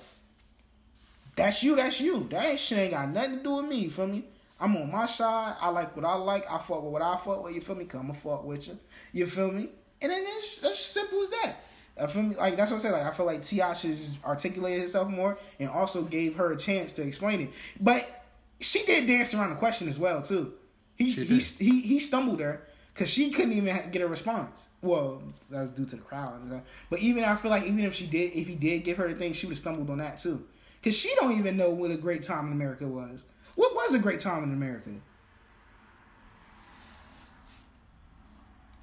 [1.37, 2.27] that's you, that's you.
[2.31, 4.25] That shit ain't got nothing to do with me, you feel me?
[4.59, 5.57] I'm on my side.
[5.61, 6.51] I like what I like.
[6.51, 7.85] I fuck with what I fuck with, you feel me?
[7.85, 8.79] Come and fuck with you.
[9.13, 9.69] You feel me?
[10.01, 11.57] And then it's as simple as that.
[12.01, 12.35] I feel me?
[12.37, 12.93] Like that's what I said.
[12.93, 13.75] Like I feel like T.I.
[13.75, 17.51] should articulate herself more and also gave her a chance to explain it.
[17.81, 18.16] But
[18.61, 20.53] she did dance around the question as well too.
[20.97, 22.63] He he, he he stumbled her
[22.95, 24.69] because she couldn't even get a response.
[24.81, 26.63] Well, that was due to the crowd.
[26.89, 29.15] But even I feel like even if she did, if he did give her the
[29.15, 30.47] thing, she would have stumbled on that too.
[30.81, 33.25] Because she don't even know what a great time in America was.
[33.57, 34.91] What was a great time in America?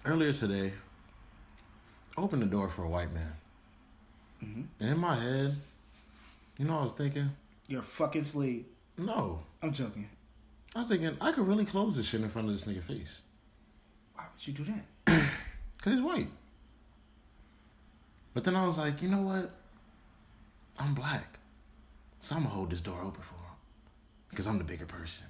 [0.05, 0.74] earlier today,
[2.17, 3.34] I opened the door for a white man,
[4.43, 4.65] Mhm.
[4.82, 5.55] and in my head,
[6.57, 7.32] you know, what I was thinking,
[7.67, 8.65] You're a fucking slave.
[8.97, 10.09] No, I'm joking.
[10.75, 13.21] I was thinking I could really close this shit in front of this nigga face
[14.15, 14.85] Why would you do that?
[15.77, 16.29] because he's white.
[18.33, 19.51] But then I was like, you know what?
[20.79, 21.37] I'm black,
[22.19, 23.55] so I'm gonna hold this door open for him
[24.29, 25.27] because I'm the bigger person,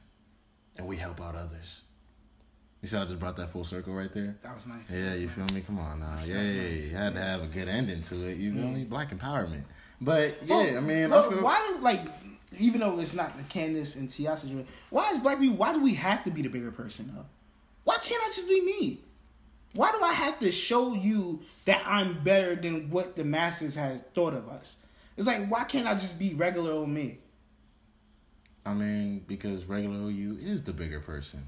[0.77, 1.81] and we help out others.
[2.81, 4.35] You see, how I just brought that full circle right there.
[4.43, 4.89] That was nice.
[4.91, 5.61] Yeah, you feel me?
[5.61, 6.11] Come on now.
[6.11, 6.91] Was nice.
[6.91, 8.37] you had to have a good ending to it.
[8.37, 8.69] You feel Yeah.
[8.71, 8.83] me?
[8.85, 9.63] Black empowerment.
[10.03, 12.01] But yeah, Oh, I mean, look, I feel, why do like
[12.59, 14.35] even though it's not the Candace and T.I.
[14.35, 15.55] situation, why is black people?
[15.57, 17.25] Why do we have to be the bigger person though?
[17.83, 18.99] Why can't I just be me?
[19.73, 24.01] Why do I have to show you that I'm better than what the masses has
[24.13, 24.77] thought of us?
[25.17, 27.19] It's like why can't I just be regular old me?
[28.65, 31.47] I mean, because regular you is the bigger person.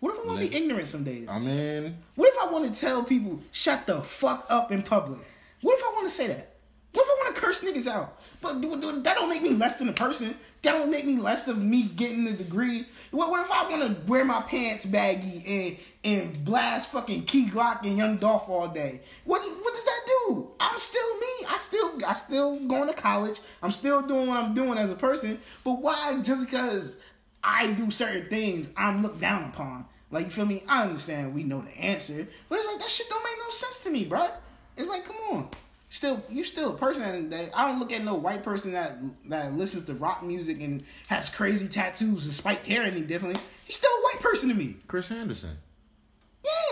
[0.00, 1.28] What if I want to be ignorant some days?
[1.30, 5.20] I mean, What if I want to tell people shut the fuck up in public?
[5.62, 6.56] What if I want to say that?
[6.92, 8.18] What if I want to curse niggas out?
[8.40, 10.34] But that don't make me less than a person.
[10.62, 12.86] That don't make me less of me getting a degree.
[13.10, 17.46] What, what if I want to wear my pants baggy and and blast fucking Key
[17.46, 19.02] Glock and Young Dolph all day?
[19.24, 20.50] What what does that do?
[20.58, 21.46] I'm still me.
[21.48, 23.40] I still I still going to college.
[23.62, 25.38] I'm still doing what I'm doing as a person.
[25.64, 26.96] But why just because
[27.44, 29.86] I do certain things, I'm looked down upon.
[30.10, 30.62] Like you feel me?
[30.68, 33.78] I understand we know the answer, but it's like that shit don't make no sense
[33.80, 34.28] to me, bro.
[34.76, 35.48] It's like, come on,
[35.90, 38.98] still you still a person that I don't look at no white person that
[39.28, 43.40] that listens to rock music and has crazy tattoos and spiked hair any differently.
[43.64, 44.76] He's still a white person to me.
[44.86, 45.58] Chris Andersen.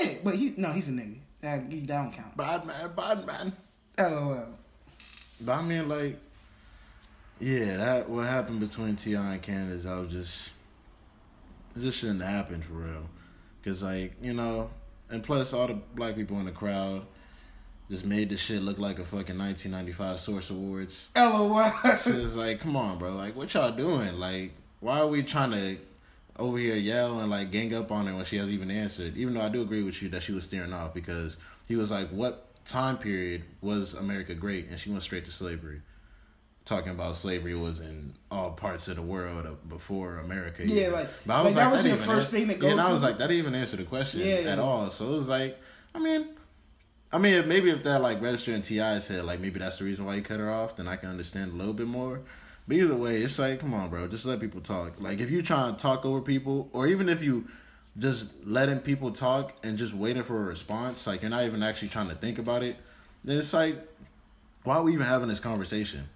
[0.01, 1.17] Yeah, but he no, he's a nigga.
[1.41, 2.37] That, that don't count.
[2.37, 3.53] Bad man, bad man.
[3.99, 4.49] LOL.
[5.41, 6.19] But I mean, like,
[7.39, 9.35] yeah, that what happened between T.I.
[9.35, 10.51] and Candace, I was just,
[11.77, 13.09] it just shouldn't have happened for real,
[13.65, 14.71] cause like you know,
[15.11, 17.07] and plus all the black people in the crowd
[17.91, 21.09] just made this shit look like a fucking 1995 Source Awards.
[21.17, 21.73] LOL.
[21.85, 24.19] It's like, come on, bro, like what y'all doing?
[24.19, 25.79] Like, why are we trying to
[26.37, 29.17] over here yell and like gang up on her when she hasn't even answered?
[29.17, 31.37] Even though I do agree with you that she was steering off because
[31.67, 34.69] he was like, what time period was America great?
[34.69, 35.81] And she went straight to slavery.
[36.67, 40.67] Talking about slavery was in all parts of the world before America.
[40.69, 42.73] Yeah, like- but I was like, that was even first an- thing to go Yeah,
[42.73, 44.53] and I was like, that didn't even answer the question yeah.
[44.53, 44.91] at all.
[44.91, 45.59] So it was like,
[45.95, 46.27] I mean,
[47.11, 50.05] I mean, maybe if that like registered in T.I.'s head, like maybe that's the reason
[50.05, 52.21] why he cut her off, then I can understand a little bit more.
[52.67, 55.01] But either way, it's like, come on, bro, just let people talk.
[55.01, 57.47] Like if you trying to talk over people, or even if you
[57.99, 61.89] just letting people talk and just waiting for a response, like you're not even actually
[61.89, 62.77] trying to think about it,
[63.25, 63.79] then it's like,
[64.65, 66.07] why are we even having this conversation?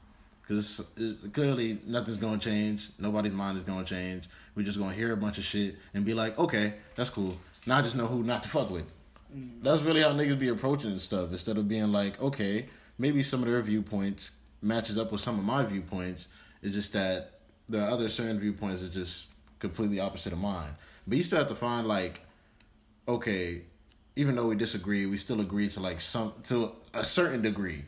[0.43, 0.85] Because
[1.33, 2.91] clearly nothing's gonna change.
[2.99, 4.29] Nobody's mind is gonna change.
[4.55, 7.39] We're just gonna hear a bunch of shit and be like, okay, that's cool.
[7.67, 8.85] Now I just know who not to fuck with.
[9.35, 9.65] Mm-hmm.
[9.65, 12.69] That's really how niggas be approaching stuff instead of being like, okay,
[12.99, 16.29] maybe some of their viewpoints matches up with some of my viewpoints.
[16.63, 19.27] It's just that there are other certain viewpoints that just
[19.59, 20.71] completely opposite of mine.
[21.07, 22.21] But you still have to find like,
[23.09, 23.63] okay,
[24.17, 27.85] even though we disagree, we still agree to like some to a certain degree.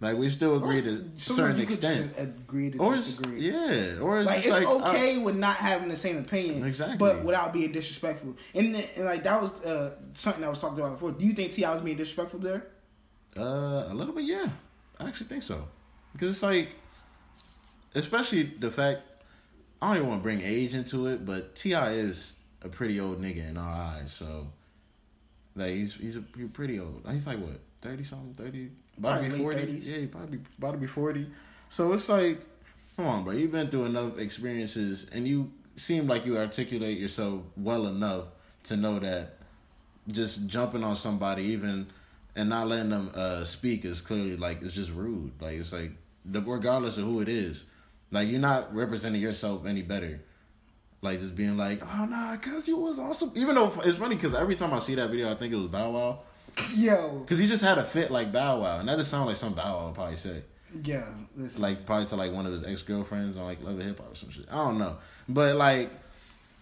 [0.00, 2.12] Like we still agree to a certain extent.
[2.18, 3.50] agree to Or disagree.
[3.52, 6.96] yeah, or it's like it's like, uh, okay with not having the same opinion, Exactly.
[6.98, 8.36] but without being disrespectful.
[8.54, 11.12] And, and like that was uh, something I was talking about before.
[11.12, 11.72] Do you think T.I.
[11.72, 12.66] was being disrespectful there?
[13.36, 14.48] Uh, a little bit, yeah.
[14.98, 15.68] I actually think so.
[16.12, 16.74] Because it's like,
[17.94, 19.02] especially the fact,
[19.80, 21.92] I don't even want to bring age into it, but T.I.
[21.92, 24.48] is a pretty old nigga in our eyes, so,
[25.54, 27.02] like, he's he's, a, he's pretty old.
[27.10, 28.70] He's like, what, 30 something, 30?
[28.98, 29.60] About to be 40?
[29.60, 29.86] 30s.
[29.86, 31.26] Yeah, probably about to be 40.
[31.68, 32.40] So it's like,
[32.96, 33.32] come on, bro.
[33.32, 38.26] You've been through enough experiences, and you seem like you articulate yourself well enough
[38.64, 39.38] to know that
[40.08, 41.86] just jumping on somebody even
[42.36, 45.92] and not letting them uh speak is clearly like it's just rude like it's like
[46.26, 47.64] regardless of who it is
[48.10, 50.20] like you're not representing yourself any better
[51.00, 54.34] like just being like oh nah cuz you was awesome even though it's funny because
[54.34, 56.20] every time i see that video i think it was bow wow
[56.76, 59.36] Yo, because he just had a fit like bow wow and that just sounds like
[59.36, 60.42] some bow wow would probably say
[60.82, 61.04] Yeah,
[61.36, 61.62] listen.
[61.62, 64.14] like probably to like one of his ex-girlfriends on like love and hip hop or
[64.16, 64.96] some shit i don't know
[65.28, 65.90] but like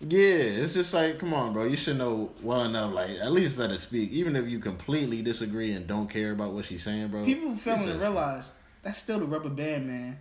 [0.09, 0.19] yeah,
[0.65, 1.65] it's just like, come on, bro.
[1.65, 4.11] You should know well enough, like, at least let her speak.
[4.11, 7.25] Even if you completely disagree and don't care about what she's saying, bro.
[7.25, 8.51] people failing to realize
[8.83, 10.19] that's still the rubber band man.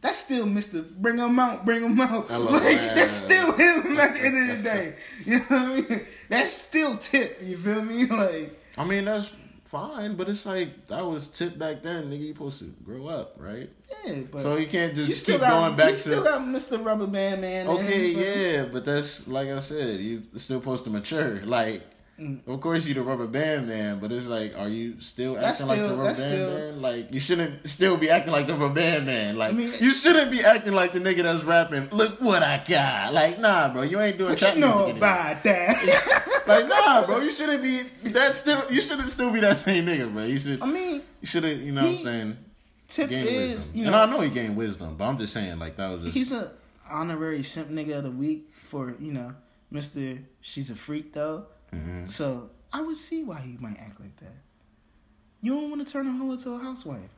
[0.00, 0.82] That's still Mister.
[0.82, 2.28] Bring him out, bring him out.
[2.30, 2.62] Like
[2.96, 4.94] that's still him at the end of the day.
[5.24, 6.06] You know what I mean?
[6.28, 7.40] That's still tip.
[7.44, 8.04] You feel me?
[8.10, 9.32] Like I mean, that's
[9.64, 12.20] fine, but it's like, that was tip back then, nigga.
[12.20, 13.70] You supposed to grow up, right?
[14.04, 16.24] yeah, but so you can't just you still keep got going back to you still
[16.24, 16.30] to.
[16.30, 17.68] got Mister Rubber Band man.
[17.68, 18.52] Okay, you feel me?
[18.52, 21.42] yeah, but that's, like I said, you still supposed to mature.
[21.44, 21.82] Like,
[22.20, 22.46] Mm.
[22.46, 25.64] Of course, you the rubber band man, but it's like, are you still acting That's
[25.64, 26.82] like the rubber band still- man?
[26.82, 29.36] Like, you shouldn't still be acting like the rubber band man.
[29.38, 31.88] Like, I mean- you shouldn't be acting like the nigga that's rapping.
[31.92, 33.14] Look what I got.
[33.14, 36.26] Like, nah, bro, you ain't doing What you know about that?
[36.46, 37.82] Like, nah, bro, you shouldn't be.
[38.10, 40.24] That still, you shouldn't still be that same nigga, bro.
[40.24, 41.62] You should, I mean, you shouldn't.
[41.62, 42.36] You know what I'm saying?
[42.88, 43.80] Tip is wisdom.
[43.80, 46.14] you and I know he gained wisdom, but I'm just saying, like, that was just.
[46.14, 46.50] he's a
[46.90, 49.32] honorary simp nigga of the week for you know
[49.70, 50.18] Mister.
[50.40, 52.10] She's a freak though, Mhm.
[52.10, 54.34] so I would see why he might act like that.
[55.42, 57.10] You don't want to turn a hoe into a housewife,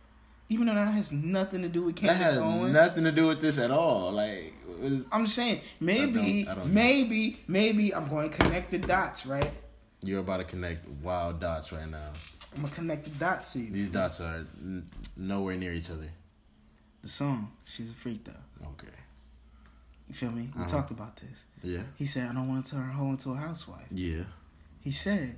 [0.48, 2.72] even though that has nothing to do with that Candace has Owens.
[2.72, 4.12] nothing to do with this at all.
[4.12, 8.36] Like, is, I'm just saying, maybe, I don't- I don't- maybe, maybe I'm going to
[8.36, 9.52] connect the dots, right?
[10.02, 12.10] You're about to connect wild dots right now.
[12.54, 13.70] I'm gonna connect the dots to you.
[13.70, 14.86] These dots are n-
[15.16, 16.10] nowhere near each other.
[17.02, 18.66] The song, she's a freak though.
[18.72, 18.88] Okay.
[20.08, 20.50] You feel me?
[20.54, 20.68] We Uh-huh.
[20.70, 21.44] talked about this.
[21.62, 21.82] Yeah.
[21.96, 23.86] He said, I don't want to turn her into a housewife.
[23.90, 24.24] Yeah.
[24.82, 25.36] He said,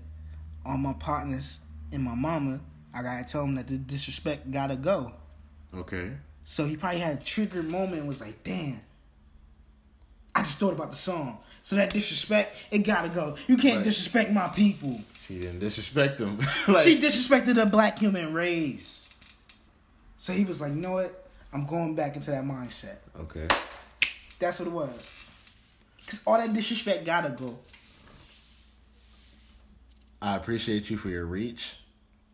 [0.65, 1.59] all my partners
[1.93, 2.61] and my mama,
[2.95, 5.13] I gotta tell them that the disrespect gotta go.
[5.75, 6.11] Okay.
[6.45, 8.81] So he probably had a trigger moment and was like, damn.
[10.35, 11.39] I just thought about the song.
[11.63, 13.37] So that disrespect, it gotta go.
[13.47, 13.85] You can't Right.
[13.85, 15.01] disrespect my people.
[15.27, 16.39] She didn't disrespect them.
[16.69, 19.15] like, she disrespected the black human race.
[20.19, 21.29] So he was like, you know what?
[21.53, 22.97] I'm going back into that mindset.
[23.21, 23.47] okay.
[24.39, 25.25] That's what it was.
[26.07, 27.59] Cause all that disrespect gotta go.
[30.23, 31.77] I appreciate you for your reach,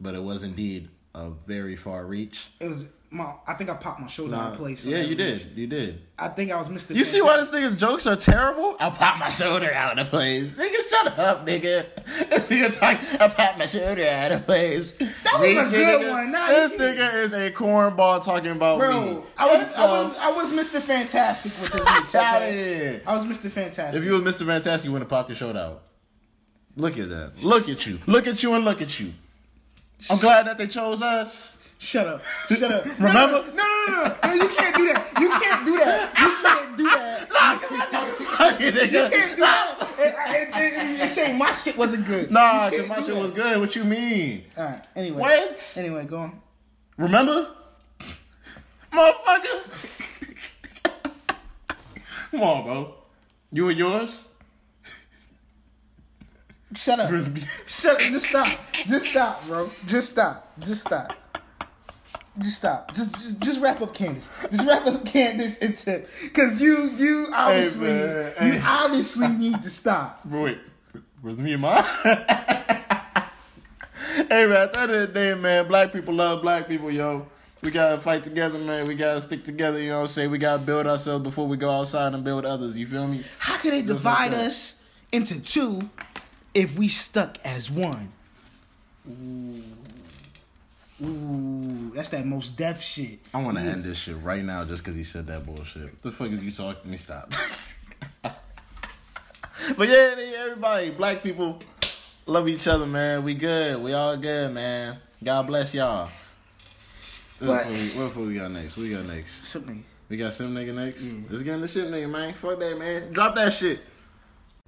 [0.01, 2.49] but it was indeed a very far reach.
[2.61, 3.33] It was my.
[3.49, 4.87] I think I popped my shoulder out Nah, of place.
[4.87, 5.19] yeah, you reach.
[5.49, 5.59] did.
[5.59, 6.03] You did.
[6.17, 6.95] I think I was Mr.
[6.95, 8.77] You see why this nigga's jokes are terrible?
[8.79, 10.55] I popped my shoulder out of place.
[10.55, 11.87] Nigga, shut up, nigga.
[12.31, 14.93] This nigga talk, I popped my shoulder out of place.
[14.93, 16.31] That was a good one.
[16.31, 18.87] Nah, this nigga is a cornball talking about me.
[18.87, 20.81] Bro, I was, I was, I was Mr.
[20.81, 22.15] Fantastic with the reach.
[22.15, 23.01] okay?
[23.07, 23.51] I was Mr.
[23.51, 24.01] Fantastic.
[24.01, 24.47] If you was Mr.
[24.47, 25.83] Fantastic, you wouldn't have popped your shoulder out.
[26.77, 27.33] Look at that.
[27.43, 27.99] Look at you.
[28.07, 29.13] Look at you and look at you.
[30.09, 31.59] I'm glad that they chose us.
[31.79, 32.23] Shut up.
[32.49, 32.85] Shut up.
[32.99, 33.45] Remember?
[33.53, 34.17] No, no, no, no, no.
[34.25, 35.13] No, you can't do that.
[35.19, 36.13] You can't do that.
[36.19, 38.61] You can't do that.
[38.61, 40.97] you You can't do that.
[40.99, 42.31] You're saying my shit wasn't good.
[42.31, 43.61] Nah, You cause can't my shit was good.
[43.61, 44.45] What you mean?
[44.57, 44.87] All right.
[44.95, 45.21] Anyway.
[45.21, 45.75] What?
[45.77, 46.41] Anyway, go on.
[46.97, 47.49] Remember?
[48.93, 50.07] Motherfucker.
[52.31, 52.95] Come on, bro.
[53.53, 54.27] You and yours?
[56.75, 57.11] Shut up.
[57.67, 58.01] Shut up.
[58.01, 58.49] Just stop.
[58.73, 59.71] Just stop, bro.
[59.87, 60.53] Just stop.
[60.61, 61.15] Just stop.
[62.39, 62.95] Just stop.
[62.95, 64.31] Just, just just wrap up Candace.
[64.51, 68.33] Just wrap up Candace and into because you you obviously man.
[68.41, 68.63] you Hey.
[68.65, 70.25] obviously need to stop.
[70.25, 70.59] Bro, wait.
[71.23, 71.85] Was me and mine?
[72.05, 72.15] hey,
[74.47, 77.27] man, at the end of the day, man, black people love black people, yo.
[77.63, 78.87] We gotta fight together, man.
[78.87, 80.31] We gotta stick together, you know what I'm saying?
[80.31, 83.23] We gotta build ourselves before we go outside and build others, you feel me?
[83.39, 84.81] How could they Just divide us
[85.13, 85.91] into two
[86.55, 88.13] if we stuck as one?
[89.09, 89.63] Ooh.
[91.03, 93.21] Ooh, that's that most deaf shit.
[93.33, 95.85] I wanna end this shit right now just cause he said that bullshit.
[95.85, 96.99] What the fuck is you talking to me?
[96.99, 97.33] Stop.
[98.23, 101.63] but yeah, yeah, everybody, black people,
[102.27, 103.25] love each other, man.
[103.25, 103.83] We good.
[103.83, 104.99] We all good, man.
[105.25, 106.11] God bless y'all.
[107.39, 108.77] What, But- what, we, what we got next?
[108.77, 109.45] What we got next?
[109.47, 109.83] Something.
[110.11, 111.03] We got Sim Nigga next.
[111.03, 111.21] Yeah.
[111.31, 112.35] Let's get in the Sim Nigga, man.
[112.35, 113.13] Fuck that, man.
[113.13, 113.81] Drop that shit.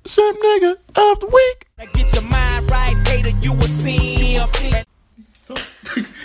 [0.04, 1.66] Sim Nigga of the week.
[1.78, 4.48] Now get your mind right, hater, you will see him.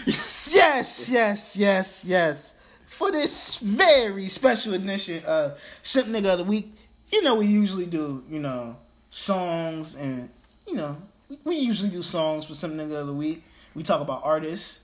[0.07, 2.53] Yes, yes, yes, yes.
[2.85, 6.73] For this very special edition of Simp Nigga of the Week,
[7.09, 8.77] you know, we usually do, you know,
[9.11, 10.29] songs and,
[10.67, 10.97] you know,
[11.43, 13.43] we usually do songs for Simp Nigga of the Week.
[13.75, 14.81] We talk about artists.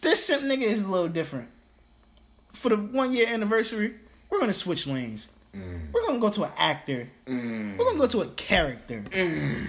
[0.00, 1.48] This Simp Nigga is a little different.
[2.52, 3.94] For the one year anniversary,
[4.30, 5.28] we're going to switch lanes.
[5.54, 5.92] Mm.
[5.92, 7.08] We're going to go to an actor.
[7.26, 7.76] Mm.
[7.78, 9.66] We're going to go to a character mm.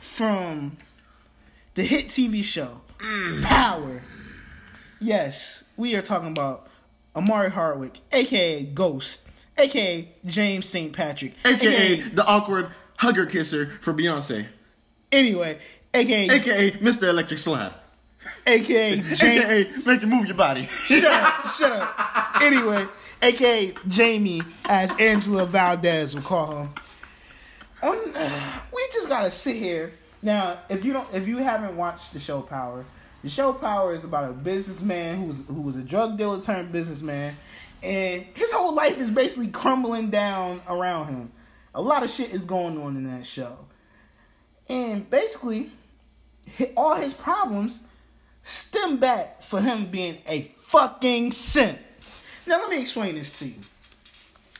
[0.00, 0.76] from
[1.74, 2.80] the hit TV show
[3.42, 4.02] Power.
[5.00, 6.68] Yes, we are talking about
[7.16, 9.26] Omari Hardwick, aka Ghost,
[9.58, 10.92] aka James St.
[10.92, 14.46] Patrick, AKA the awkward hugger kisser for Beyonce.
[15.10, 15.58] anyway,
[15.92, 17.08] aka AKA Mr.
[17.08, 17.74] Electric Slide.
[18.46, 19.22] aka James.
[19.22, 20.66] AKA make you move your body.
[20.84, 22.40] shut up, shut up.
[22.40, 22.86] Anyway,
[23.22, 26.74] aka Jamie, as Angela Valdez would call him.
[27.82, 28.00] Um,
[28.72, 29.92] we just gotta sit here
[30.22, 30.60] now.
[30.68, 32.84] If you don't, if you haven't watched the show Power,
[33.22, 36.70] the show Power is about a businessman who was who was a drug dealer turned
[36.72, 37.34] businessman,
[37.82, 41.32] and his whole life is basically crumbling down around him.
[41.74, 43.56] A lot of shit is going on in that show,
[44.68, 45.70] and basically,
[46.76, 47.84] all his problems
[48.42, 51.78] stem back for him being a fucking simp.
[52.46, 53.54] Now let me explain this to you.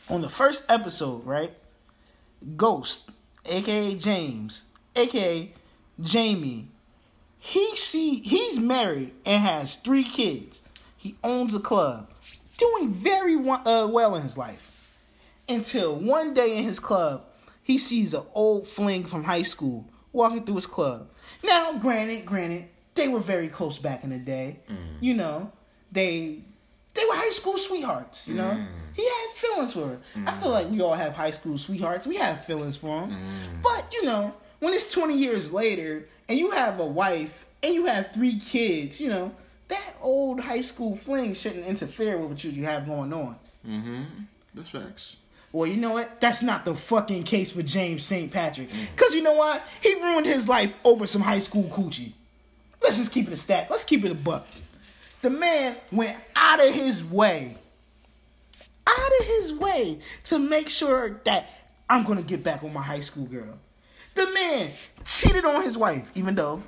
[0.08, 1.52] On the first episode, right?
[2.56, 3.10] Ghost,
[3.46, 4.66] aka James,
[4.96, 5.52] aka
[6.00, 6.68] Jamie,
[7.38, 10.62] he see he's married and has three kids.
[10.96, 12.10] He owns a club,
[12.56, 14.96] doing very uh, well in his life.
[15.48, 17.24] Until one day in his club,
[17.62, 21.08] he sees an old fling from high school walking through his club.
[21.42, 24.60] Now, granted, granted, they were very close back in the day.
[25.00, 25.50] You know,
[25.90, 26.42] they
[26.94, 28.28] they were high school sweethearts.
[28.28, 28.66] You know, mm.
[28.94, 29.98] he had feelings for her.
[30.26, 30.54] I feel mm.
[30.54, 32.06] like we all have high school sweethearts.
[32.06, 33.10] We have feelings for them.
[33.10, 33.62] Mm.
[33.62, 37.86] But you know, when it's twenty years later and you have a wife and you
[37.86, 39.32] have three kids, you know,
[39.68, 43.36] that old high school fling shouldn't interfere with what you, you have going on.
[43.66, 44.02] Mm-hmm.
[44.54, 45.16] That's facts.
[45.52, 46.20] Well, you know what?
[46.20, 48.32] That's not the fucking case for James St.
[48.32, 48.68] Patrick.
[48.94, 49.62] Because you know what?
[49.82, 52.12] He ruined his life over some high school coochie.
[52.82, 53.68] Let's just keep it a stat.
[53.70, 54.46] Let's keep it a buck.
[55.22, 57.56] The man went out of his way,
[58.86, 61.48] out of his way to make sure that
[61.88, 63.58] I'm going to get back with my high school girl.
[64.14, 64.70] The man
[65.04, 66.62] cheated on his wife, even though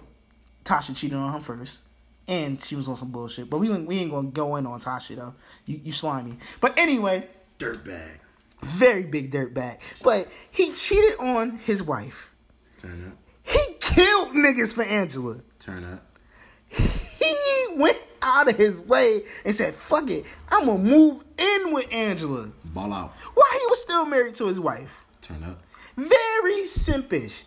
[0.64, 1.84] Tasha cheated on him first.
[2.26, 3.50] And she was on some bullshit.
[3.50, 5.34] But we, ain't- we ain't going to go in on Tasha, though.
[5.66, 6.38] You, you slimy.
[6.60, 7.28] But anyway,
[7.58, 8.08] Dirtbag.
[8.62, 9.80] very big dirt bag.
[10.02, 12.32] But he cheated on his wife.
[12.78, 13.18] Turn up.
[13.42, 15.36] He killed niggas for Angela.
[15.60, 16.16] Turn up.
[16.68, 17.34] He
[17.76, 22.48] went out of his way and said, fuck it, I'm gonna move in with Angela.
[22.64, 23.12] Ball out.
[23.34, 25.04] While he was still married to his wife.
[25.22, 25.62] Turn up.
[25.96, 27.44] Very simpish.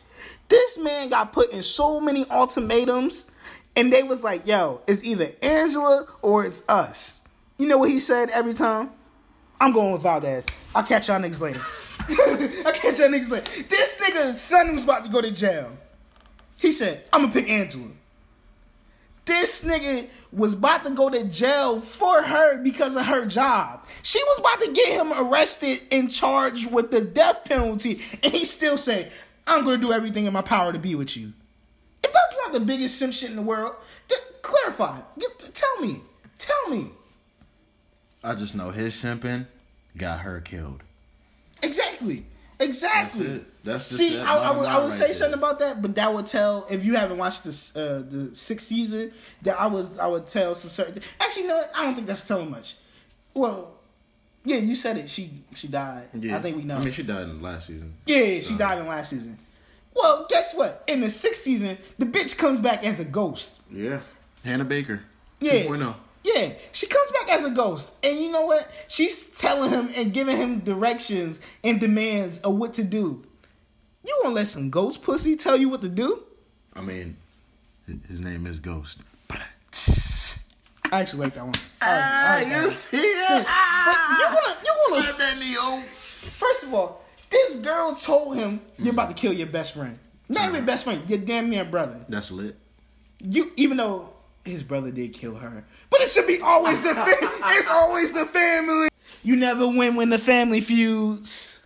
[0.47, 3.25] This man got put in so many ultimatums,
[3.75, 7.19] and they was like, yo, it's either Angela or it's us.
[7.57, 8.91] You know what he said every time?
[9.59, 10.45] I'm going with Valdez.
[10.75, 11.61] I'll catch y'all niggas later.
[12.65, 13.63] I'll catch y'all niggas later.
[13.63, 15.71] This nigga's son was about to go to jail.
[16.59, 17.87] He said, I'm gonna pick Angela.
[19.27, 23.85] This nigga was about to go to jail for her because of her job.
[24.01, 28.45] She was about to get him arrested and charged with the death penalty, and he
[28.45, 29.11] still said,
[29.45, 31.33] I'm gonna do everything in my power to be with you.
[32.03, 33.75] If that's not the biggest sim shit in the world,
[34.07, 35.01] then clarify.
[35.19, 36.01] Get, tell me.
[36.37, 36.91] Tell me.
[38.23, 39.47] I just know his simping
[39.97, 40.83] got her killed.
[41.61, 42.25] Exactly.
[42.59, 43.25] Exactly.
[43.25, 43.63] That's it.
[43.63, 45.13] That's just See, that I, I would, I would right say there.
[45.13, 48.67] something about that, but that would tell if you haven't watched this uh, the sixth
[48.67, 49.11] season.
[49.43, 51.01] That I was I would tell some certain.
[51.19, 52.75] Actually, no, I don't think that's telling much.
[53.33, 53.73] Well,
[54.43, 55.09] yeah, you said it.
[55.09, 56.07] She she died.
[56.13, 56.37] Yeah.
[56.37, 56.77] I think we know.
[56.77, 57.93] I mean, she died in the last season.
[58.05, 59.37] yeah, she died in last season.
[59.93, 60.83] Well, guess what?
[60.87, 63.61] In the sixth season, the bitch comes back as a ghost.
[63.71, 63.99] Yeah.
[64.45, 65.01] Hannah Baker.
[65.39, 65.63] Yeah.
[65.63, 65.95] 2.0.
[66.23, 67.93] Yeah, she comes back as a ghost.
[68.03, 68.69] And you know what?
[68.87, 73.23] She's telling him and giving him directions and demands of what to do.
[74.05, 76.23] You gonna let some ghost pussy tell you what to do?
[76.75, 77.17] I mean,
[78.07, 78.99] his name is Ghost.
[80.91, 81.53] I actually like that one.
[81.81, 82.71] I like- I ah, like that one.
[82.75, 83.27] see it?
[83.27, 84.35] But you ah.
[84.35, 85.81] gonna you gonna Love that Neo.
[85.81, 89.99] first of all, this girl told him you're about to kill your best friend.
[90.29, 90.49] Not mm.
[90.49, 92.05] even best friend, your damn near brother.
[92.07, 92.55] That's lit.
[93.21, 94.09] You even though
[94.47, 98.25] his brother did kill her, but it should be always the fa- it's always the
[98.25, 98.87] family.
[99.23, 101.65] You never win when the family feuds.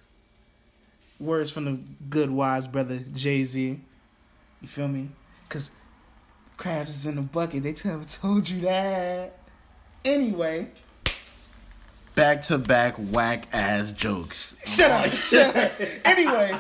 [1.20, 1.80] Words from the
[2.10, 3.80] good wise brother Jay Z.
[4.62, 5.10] You feel me?
[5.50, 5.70] Cause
[6.58, 7.64] crabs is in the bucket.
[7.64, 9.38] They never told you that.
[10.04, 10.70] Anyway,
[12.16, 14.58] Back to back whack ass jokes.
[14.66, 15.72] shut up, shut up.
[16.04, 16.60] Anyway,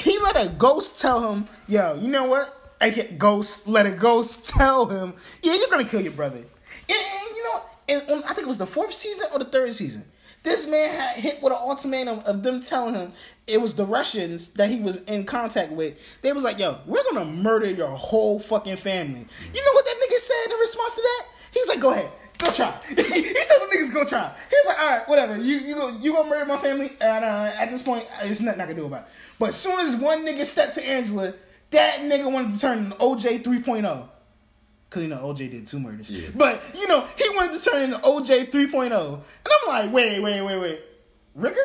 [0.00, 2.57] he let a ghost tell him, "Yo, you know what?
[2.80, 3.68] Get ghost.
[3.68, 8.02] Let a ghost tell him, yeah, you're gonna kill your brother." And, you know, and,
[8.08, 10.04] and I think it was the fourth season or the third season.
[10.44, 13.12] This man had hit with an ultimatum of them telling him
[13.46, 15.98] it was the Russians that he was in contact with.
[16.22, 19.96] They was like, "Yo, we're gonna murder your whole fucking family." You know what that
[19.96, 21.26] nigga said in response to that?
[21.52, 22.70] He was like, "Go ahead." Go try.
[22.88, 24.32] he told the niggas go try.
[24.48, 25.36] He was like, all right, whatever.
[25.36, 26.92] You you go you gonna murder my family?
[27.00, 29.08] And uh, at this point, it's nothing I can do about it.
[29.40, 31.34] But as soon as one nigga stepped to Angela,
[31.70, 34.08] that nigga wanted to turn into OJ 3.0.
[34.90, 36.10] Cause you know OJ did two murders.
[36.10, 36.30] Yeah.
[36.34, 39.14] But you know, he wanted to turn into OJ 3.0.
[39.14, 40.80] And I'm like, wait, wait, wait, wait.
[41.34, 41.60] Rigger?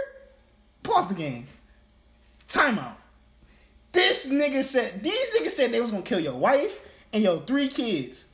[0.83, 1.47] Pause the game.
[2.49, 2.95] Timeout.
[3.93, 6.83] This nigga said these niggas said they was gonna kill your wife
[7.13, 8.25] and your three kids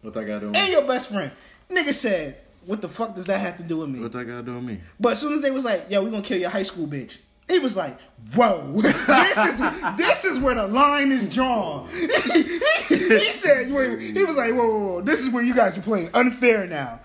[0.00, 1.30] What that got to do and your best friend.
[1.70, 4.00] Nigga said, what the fuck does that have to do with me?
[4.00, 4.80] What that got to do with me?
[4.98, 7.18] But as soon as they was like, yo, we gonna kill your high school bitch.
[7.48, 7.98] He was like,
[8.34, 9.60] whoa, this is
[9.96, 11.88] this is where the line is drawn.
[11.90, 16.08] he said, he was like, whoa, whoa, whoa, this is where you guys are playing
[16.14, 17.00] unfair now.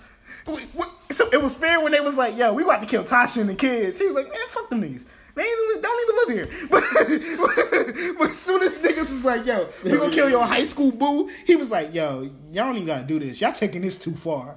[1.09, 3.49] So it was fair when they was like, yo, we about to kill Tasha and
[3.49, 3.99] the kids.
[3.99, 5.05] He was like, man, fuck them niggas.
[5.35, 6.67] They even- don't even live here.
[6.69, 10.91] But, but as soon as niggas was like, yo, we gonna kill your high school
[10.91, 13.39] boo, he was like, yo, y'all don't even gotta do this.
[13.41, 14.55] Y'all taking this too far.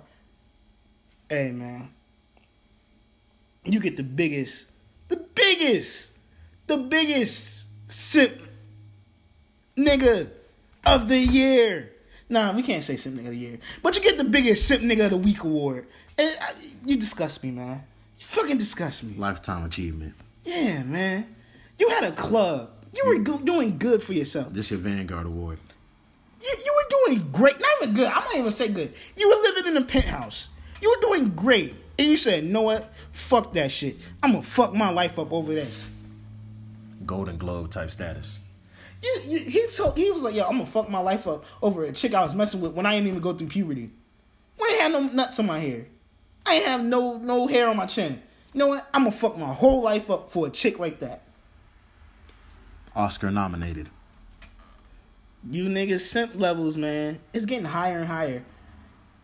[1.29, 1.91] Hey, man.
[3.65, 4.70] You get the biggest,
[5.11, 6.13] the biggest,
[6.67, 8.41] the biggest sip
[9.77, 10.31] nigga
[10.87, 11.93] of the year.
[12.29, 13.59] Nah, we can't say sip nigga of the year.
[13.83, 15.87] But you get the biggest sip nigga of the week award.
[16.17, 16.53] And I,
[16.87, 17.83] you disgust me, man.
[18.19, 19.15] You fucking disgust me.
[19.17, 20.15] Lifetime achievement.
[20.45, 21.35] Yeah, man.
[21.79, 22.71] You had a club.
[22.95, 24.53] You were go- doing good for yourself.
[24.53, 25.59] This your Vanguard Award.
[26.41, 27.59] You, you were doing great.
[27.61, 28.07] Not even good.
[28.07, 28.95] I'm not even say good.
[29.17, 30.49] You were living in a penthouse.
[30.81, 31.75] You were doing great.
[32.01, 32.91] And you said, know what?
[33.13, 33.99] Fuck that shit.
[34.23, 35.91] I'm gonna fuck my life up over this.
[37.05, 38.39] Golden Globe type status.
[39.03, 41.85] You, you, he told he was like, yo, I'm gonna fuck my life up over
[41.85, 43.91] a chick I was messing with when I didn't even go through puberty.
[44.57, 45.89] When I ain't had no nuts on my hair.
[46.47, 48.23] I ain't have no no hair on my chin.
[48.55, 48.89] You know what?
[48.95, 51.21] I'm gonna fuck my whole life up for a chick like that.
[52.97, 53.91] Oscar nominated.
[55.51, 57.21] You niggas simp levels, man.
[57.35, 58.43] It's getting higher and higher.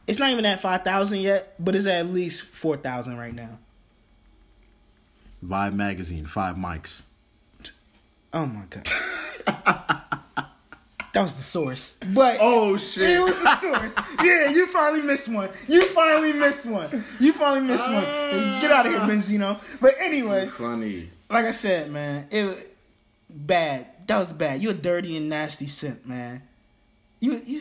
[0.06, 3.58] It's not even at five thousand yet, but it's at least four thousand right now.
[5.44, 7.02] Vibe magazine, five mics.
[8.32, 8.86] Oh my god.
[9.46, 11.98] that was the source.
[12.12, 13.10] But Oh shit!
[13.10, 13.96] it was the source.
[14.22, 15.50] Yeah, you finally missed one.
[15.68, 17.04] You finally missed one.
[17.18, 18.04] You finally missed one.
[18.06, 18.58] Ah.
[18.60, 19.60] Get out of here, Benzino.
[19.80, 21.08] But anyway, funny.
[21.30, 22.56] like I said, man, it was
[23.28, 23.86] bad.
[24.06, 24.62] That was bad.
[24.62, 26.42] You're a dirty and nasty simp, man.
[27.20, 27.60] You you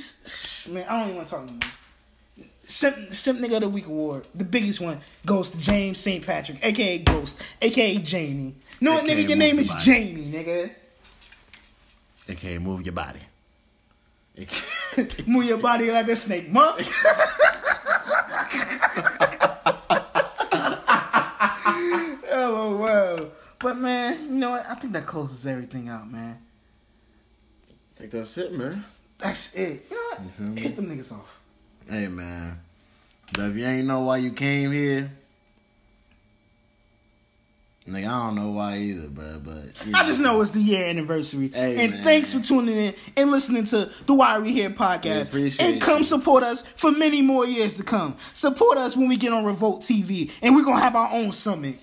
[0.70, 1.70] man, I don't even want to talk anymore.
[2.68, 6.26] Simp, simp nigga of the week award, the biggest one goes to James St.
[6.26, 8.56] Patrick, aka Ghost, aka Jamie.
[8.82, 9.84] No, AKA nigga, your name Move is Body.
[9.84, 10.72] Jamie, nigga.
[12.28, 13.20] AKA move your body.
[14.38, 14.62] AKA
[15.28, 16.78] Move your body like a snake, monk.
[22.32, 23.28] oh wow.
[23.60, 24.66] But man, you know what?
[24.68, 26.40] I think that closes everything out, man.
[27.70, 28.84] I think that's it, man.
[29.20, 29.86] That's it.
[29.90, 30.22] You know what?
[30.32, 30.62] feel me?
[30.62, 31.35] Hit them niggas off.
[31.90, 32.60] Hey, man.
[33.38, 35.12] If you ain't know why you came here,
[37.88, 39.40] nigga, I don't know why either, bro.
[39.44, 41.50] But you I just know it's the year anniversary.
[41.50, 42.04] Hey, and man.
[42.04, 45.60] thanks for tuning in and listening to the Why We Here podcast.
[45.60, 46.04] and come you.
[46.04, 48.16] support us for many more years to come.
[48.34, 51.32] Support us when we get on Revolt TV and we're going to have our own
[51.32, 51.78] summit.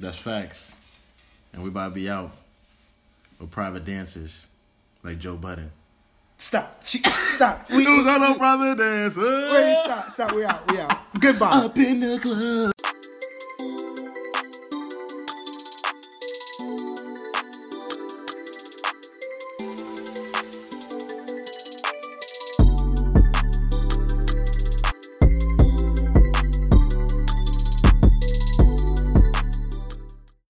[0.00, 0.72] That's facts.
[1.52, 2.32] And we about to be out
[3.40, 4.46] with private dancers
[5.02, 5.70] like Joe Budden.
[6.38, 6.84] Stop.
[6.84, 7.70] She, Stop.
[7.70, 9.20] We, on a private dancer?
[9.20, 10.10] wait, stop.
[10.10, 10.32] Stop.
[10.32, 10.70] We out.
[10.70, 10.98] We out.
[11.18, 11.50] Goodbye.
[11.64, 12.75] Up in the club.